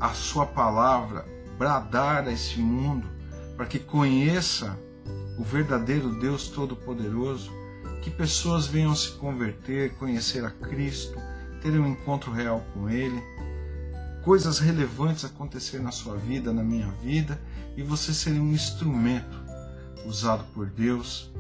a 0.00 0.10
sua 0.10 0.46
palavra, 0.46 1.26
bradar 1.58 2.26
a 2.26 2.32
esse 2.32 2.58
mundo 2.58 3.08
para 3.56 3.66
que 3.66 3.78
conheça 3.78 4.78
o 5.38 5.44
verdadeiro 5.44 6.18
Deus 6.18 6.48
Todo-Poderoso, 6.48 7.50
que 8.02 8.10
pessoas 8.10 8.66
venham 8.66 8.94
se 8.94 9.12
converter, 9.12 9.94
conhecer 9.94 10.44
a 10.44 10.50
Cristo 10.50 11.18
ter 11.60 11.80
um 11.80 11.86
encontro 11.86 12.30
real 12.30 12.64
com 12.72 12.88
Ele, 12.88 13.20
coisas 14.26 14.58
relevantes 14.58 15.24
acontecer 15.24 15.78
na 15.78 15.92
sua 15.92 16.16
vida, 16.16 16.52
na 16.52 16.64
minha 16.64 16.90
vida, 17.00 17.40
e 17.76 17.82
você 17.84 18.12
ser 18.12 18.32
um 18.32 18.50
instrumento 18.50 19.40
usado 20.04 20.42
por 20.52 20.66
Deus 20.66 21.30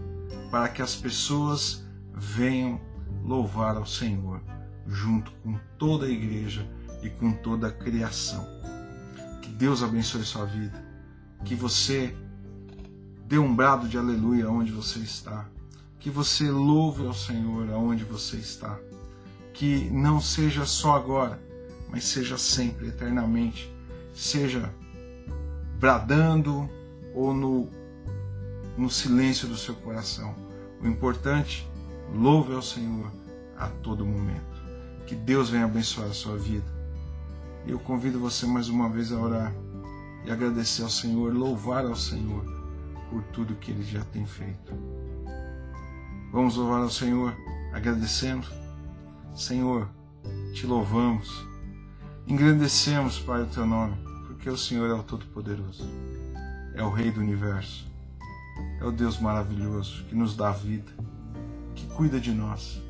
para 0.52 0.68
que 0.68 0.80
as 0.80 0.94
pessoas 0.94 1.84
venham 2.14 2.80
louvar 3.24 3.76
ao 3.76 3.84
Senhor 3.84 4.40
junto 4.86 5.32
com 5.42 5.58
toda 5.76 6.06
a 6.06 6.08
igreja 6.08 6.64
e 7.02 7.10
com 7.10 7.32
toda 7.32 7.66
a 7.66 7.72
criação. 7.72 8.46
Que 9.42 9.48
Deus 9.48 9.82
abençoe 9.82 10.22
sua 10.22 10.46
vida. 10.46 10.80
Que 11.44 11.56
você 11.56 12.16
dê 13.26 13.36
um 13.36 13.52
brado 13.52 13.88
de 13.88 13.98
aleluia 13.98 14.48
onde 14.48 14.70
você 14.70 15.00
está. 15.00 15.44
Que 15.98 16.08
você 16.08 16.52
louve 16.52 17.04
ao 17.04 17.12
Senhor 17.12 17.68
aonde 17.68 18.04
você 18.04 18.36
está 18.36 18.78
que 19.56 19.88
não 19.90 20.20
seja 20.20 20.66
só 20.66 20.96
agora, 20.96 21.40
mas 21.88 22.04
seja 22.04 22.36
sempre, 22.36 22.88
eternamente, 22.88 23.72
seja 24.14 24.72
bradando 25.78 26.68
ou 27.14 27.32
no, 27.32 27.68
no 28.76 28.90
silêncio 28.90 29.48
do 29.48 29.56
seu 29.56 29.74
coração. 29.74 30.34
O 30.80 30.86
importante, 30.86 31.68
louve 32.12 32.54
ao 32.54 32.62
Senhor 32.62 33.10
a 33.56 33.68
todo 33.68 34.04
momento. 34.04 34.56
Que 35.06 35.14
Deus 35.14 35.50
venha 35.50 35.64
abençoar 35.64 36.08
a 36.08 36.14
sua 36.14 36.36
vida. 36.36 36.66
Eu 37.66 37.78
convido 37.78 38.18
você 38.18 38.46
mais 38.46 38.68
uma 38.68 38.88
vez 38.88 39.12
a 39.12 39.18
orar 39.18 39.54
e 40.24 40.30
agradecer 40.30 40.82
ao 40.82 40.90
Senhor, 40.90 41.32
louvar 41.32 41.84
ao 41.84 41.96
Senhor 41.96 42.44
por 43.10 43.22
tudo 43.32 43.54
que 43.54 43.70
Ele 43.70 43.84
já 43.84 44.04
tem 44.06 44.26
feito. 44.26 44.72
Vamos 46.32 46.56
louvar 46.56 46.82
ao 46.82 46.90
Senhor 46.90 47.34
agradecendo 47.72 48.46
Senhor, 49.36 49.86
te 50.54 50.66
louvamos, 50.66 51.46
engrandecemos, 52.26 53.20
Pai, 53.20 53.42
o 53.42 53.46
teu 53.46 53.64
nome, 53.64 53.96
porque 54.26 54.50
o 54.50 54.58
Senhor 54.58 54.90
é 54.90 54.94
o 54.94 55.02
Todo-Poderoso, 55.02 55.88
é 56.74 56.82
o 56.82 56.90
Rei 56.90 57.10
do 57.10 57.20
universo, 57.20 57.86
é 58.80 58.84
o 58.84 58.90
Deus 58.90 59.20
maravilhoso 59.20 60.04
que 60.04 60.14
nos 60.14 60.36
dá 60.36 60.50
vida, 60.50 60.92
que 61.74 61.86
cuida 61.86 62.18
de 62.18 62.32
nós, 62.32 62.82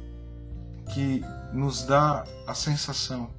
que 0.95 1.23
nos 1.53 1.85
dá 1.85 2.25
a 2.47 2.55
sensação 2.55 3.31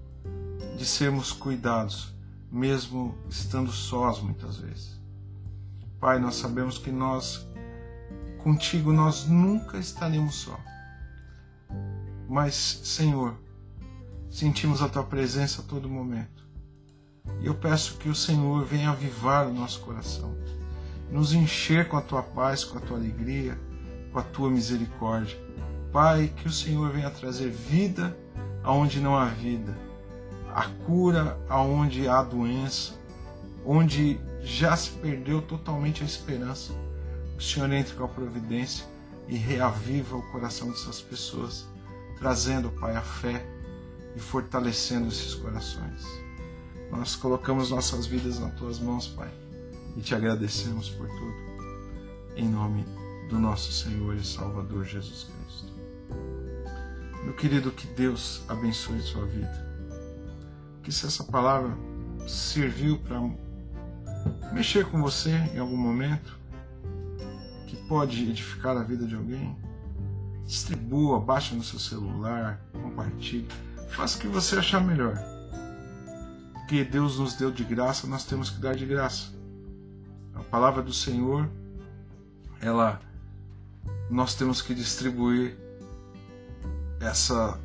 de 0.77 0.85
sermos 0.85 1.31
cuidados, 1.31 2.13
mesmo 2.51 3.17
estando 3.27 3.71
sós 3.71 4.21
muitas 4.21 4.57
vezes. 4.57 4.99
Pai, 5.99 6.19
nós 6.19 6.35
sabemos 6.35 6.77
que 6.77 6.91
nós, 6.91 7.47
contigo, 8.43 8.93
nós 8.93 9.25
nunca 9.25 9.79
estaremos 9.79 10.35
só. 10.35 10.59
Mas, 12.29 12.53
Senhor, 12.83 13.35
sentimos 14.37 14.83
a 14.83 14.87
tua 14.87 15.03
presença 15.03 15.63
a 15.63 15.65
todo 15.65 15.89
momento. 15.89 16.45
E 17.41 17.47
eu 17.47 17.55
peço 17.55 17.97
que 17.97 18.07
o 18.07 18.13
Senhor 18.13 18.63
venha 18.63 18.91
avivar 18.91 19.47
o 19.47 19.53
nosso 19.53 19.79
coração, 19.79 20.37
nos 21.09 21.33
encher 21.33 21.87
com 21.87 21.97
a 21.97 22.01
tua 22.01 22.21
paz, 22.21 22.63
com 22.63 22.77
a 22.77 22.81
tua 22.81 22.97
alegria, 22.97 23.59
com 24.11 24.19
a 24.19 24.21
tua 24.21 24.51
misericórdia. 24.51 25.35
Pai, 25.91 26.31
que 26.37 26.47
o 26.47 26.51
Senhor 26.51 26.91
venha 26.91 27.09
trazer 27.09 27.49
vida 27.49 28.15
aonde 28.63 28.99
não 28.99 29.15
há 29.15 29.25
vida, 29.25 29.75
a 30.53 30.65
cura 30.85 31.35
aonde 31.49 32.07
há 32.07 32.21
doença, 32.21 32.93
onde 33.65 34.19
já 34.43 34.77
se 34.77 34.91
perdeu 34.91 35.41
totalmente 35.41 36.03
a 36.03 36.05
esperança. 36.05 36.73
O 37.35 37.41
Senhor 37.41 37.71
entre 37.73 37.95
com 37.95 38.03
a 38.03 38.07
providência 38.07 38.85
e 39.27 39.35
reaviva 39.35 40.15
o 40.15 40.31
coração 40.31 40.69
dessas 40.69 41.01
pessoas 41.01 41.67
trazendo, 42.19 42.69
Pai, 42.69 42.95
a 42.95 43.01
fé 43.01 43.56
e 44.15 44.19
fortalecendo 44.19 45.07
esses 45.07 45.35
corações. 45.35 46.05
Nós 46.91 47.15
colocamos 47.15 47.69
nossas 47.69 48.05
vidas 48.05 48.39
nas 48.39 48.53
tuas 48.55 48.79
mãos, 48.79 49.07
Pai, 49.07 49.29
e 49.95 50.01
te 50.01 50.15
agradecemos 50.15 50.89
por 50.89 51.07
tudo. 51.07 51.47
Em 52.35 52.47
nome 52.47 52.85
do 53.29 53.37
nosso 53.37 53.71
Senhor 53.71 54.15
e 54.15 54.23
Salvador 54.23 54.85
Jesus 54.85 55.25
Cristo. 55.25 55.73
Meu 57.23 57.33
querido, 57.33 57.71
que 57.71 57.87
Deus 57.87 58.41
abençoe 58.47 59.01
sua 59.01 59.25
vida. 59.25 59.67
Que 60.81 60.91
se 60.91 61.05
essa 61.05 61.25
palavra 61.25 61.77
serviu 62.25 62.99
para 62.99 63.19
mexer 64.53 64.85
com 64.85 65.01
você 65.01 65.31
em 65.53 65.59
algum 65.59 65.75
momento, 65.75 66.39
que 67.67 67.75
pode 67.87 68.29
edificar 68.29 68.77
a 68.77 68.83
vida 68.83 69.05
de 69.05 69.15
alguém, 69.15 69.57
distribua, 70.45 71.19
baixe 71.19 71.53
no 71.53 71.63
seu 71.63 71.79
celular, 71.79 72.61
compartilhe, 72.71 73.47
faça 73.89 74.17
o 74.17 74.21
que 74.21 74.27
você 74.27 74.57
achar 74.57 74.81
melhor. 74.81 75.17
Porque 76.53 76.83
Deus 76.83 77.17
nos 77.17 77.33
deu 77.35 77.51
de 77.51 77.63
graça, 77.63 78.05
nós 78.07 78.25
temos 78.25 78.49
que 78.49 78.59
dar 78.59 78.75
de 78.75 78.85
graça. 78.85 79.33
A 80.35 80.43
palavra 80.43 80.83
do 80.83 80.93
Senhor, 80.93 81.49
ela 82.59 83.01
nós 84.09 84.35
temos 84.35 84.61
que 84.61 84.73
distribuir 84.73 85.57
essa 86.99 87.59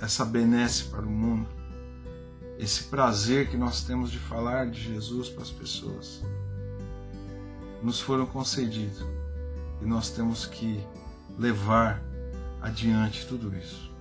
essa 0.00 0.24
benesse 0.24 0.84
para 0.84 1.02
o 1.02 1.10
mundo, 1.10 1.48
esse 2.58 2.84
prazer 2.84 3.48
que 3.48 3.56
nós 3.56 3.84
temos 3.84 4.10
de 4.10 4.18
falar 4.18 4.66
de 4.66 4.82
Jesus 4.82 5.28
para 5.28 5.42
as 5.42 5.50
pessoas. 5.50 6.22
Nos 7.82 8.00
foram 8.00 8.26
concedidos 8.26 9.04
e 9.80 9.86
nós 9.86 10.10
temos 10.10 10.46
que 10.46 10.84
levar 11.38 12.02
adiante 12.60 13.26
tudo 13.26 13.54
isso. 13.56 13.93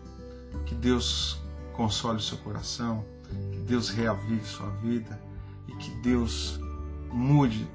Que 0.66 0.76
Deus 0.76 1.42
console 1.74 2.18
o 2.18 2.22
seu 2.22 2.38
coração, 2.39 3.06
que 3.52 3.60
Deus 3.60 3.89
reavive 3.89 4.46
sua 4.46 4.70
vida 4.82 5.20
e 5.68 5.72
que 5.76 5.89
Deus 6.02 6.60
mude 7.12 7.68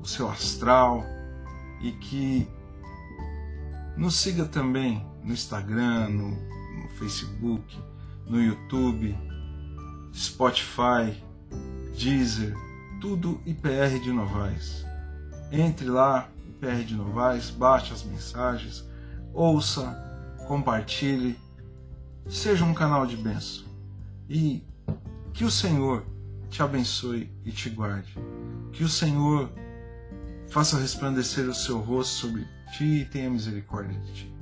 o 0.00 0.06
seu 0.06 0.28
astral 0.28 1.04
e 1.80 1.92
que 1.92 2.48
nos 3.96 4.16
siga 4.16 4.44
também 4.44 5.04
no 5.22 5.32
Instagram, 5.32 6.08
no 6.08 6.50
no 6.80 6.88
Facebook, 6.88 7.78
no 8.26 8.42
YouTube, 8.42 9.16
Spotify, 10.14 11.22
Deezer, 11.96 12.54
tudo 13.00 13.40
IPR 13.44 13.98
de 14.02 14.12
Novaes. 14.12 14.84
Entre 15.50 15.86
lá, 15.86 16.28
IPR 16.48 16.84
de 16.84 16.94
Novaes, 16.94 17.50
baixe 17.50 17.92
as 17.92 18.02
mensagens, 18.04 18.84
ouça, 19.32 19.96
compartilhe, 20.46 21.38
seja 22.28 22.64
um 22.64 22.74
canal 22.74 23.06
de 23.06 23.16
bênção. 23.16 23.64
E 24.28 24.62
que 25.32 25.44
o 25.44 25.50
Senhor 25.50 26.04
te 26.48 26.62
abençoe 26.62 27.30
e 27.44 27.52
te 27.52 27.70
guarde. 27.70 28.14
Que 28.72 28.84
o 28.84 28.88
Senhor 28.88 29.50
faça 30.48 30.78
resplandecer 30.78 31.48
o 31.48 31.54
seu 31.54 31.78
rosto 31.78 32.14
sobre 32.14 32.46
ti 32.76 33.00
e 33.00 33.04
tenha 33.04 33.30
misericórdia 33.30 33.98
de 34.00 34.12
ti. 34.12 34.34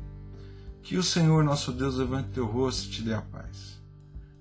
Que 0.82 0.96
o 0.96 1.02
Senhor 1.02 1.44
nosso 1.44 1.72
Deus 1.72 1.96
levante 1.96 2.30
teu 2.30 2.46
rosto 2.46 2.86
e 2.86 2.90
te 2.90 3.02
dê 3.02 3.14
a 3.14 3.22
paz. 3.22 3.78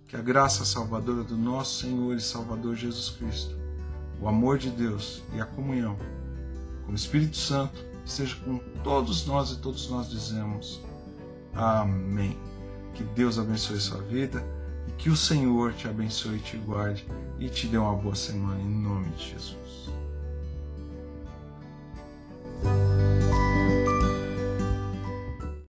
Que 0.07 0.15
a 0.15 0.21
graça 0.21 0.63
salvadora 0.63 1.23
do 1.23 1.35
nosso 1.35 1.81
Senhor 1.81 2.15
e 2.15 2.21
Salvador 2.21 2.75
Jesus 2.75 3.09
Cristo, 3.09 3.57
o 4.21 4.27
amor 4.27 4.57
de 4.57 4.69
Deus 4.69 5.21
e 5.35 5.41
a 5.41 5.45
comunhão 5.45 5.97
com 6.85 6.93
o 6.93 6.95
Espírito 6.95 7.35
Santo 7.35 7.77
seja 8.05 8.37
com 8.37 8.57
todos 8.81 9.25
nós 9.25 9.51
e 9.51 9.57
todos 9.57 9.89
nós 9.89 10.09
dizemos 10.09 10.79
Amém. 11.53 12.37
Que 12.97 13.03
Deus 13.03 13.37
abençoe 13.37 13.79
sua 13.79 14.01
vida 14.01 14.43
e 14.87 14.91
que 14.93 15.07
o 15.07 15.15
Senhor 15.15 15.71
te 15.73 15.87
abençoe, 15.87 16.39
te 16.39 16.57
guarde 16.57 17.05
e 17.37 17.47
te 17.47 17.67
dê 17.67 17.77
uma 17.77 17.93
boa 17.93 18.15
semana 18.15 18.59
em 18.59 18.67
nome 18.67 19.09
de 19.11 19.33
Jesus. 19.33 19.91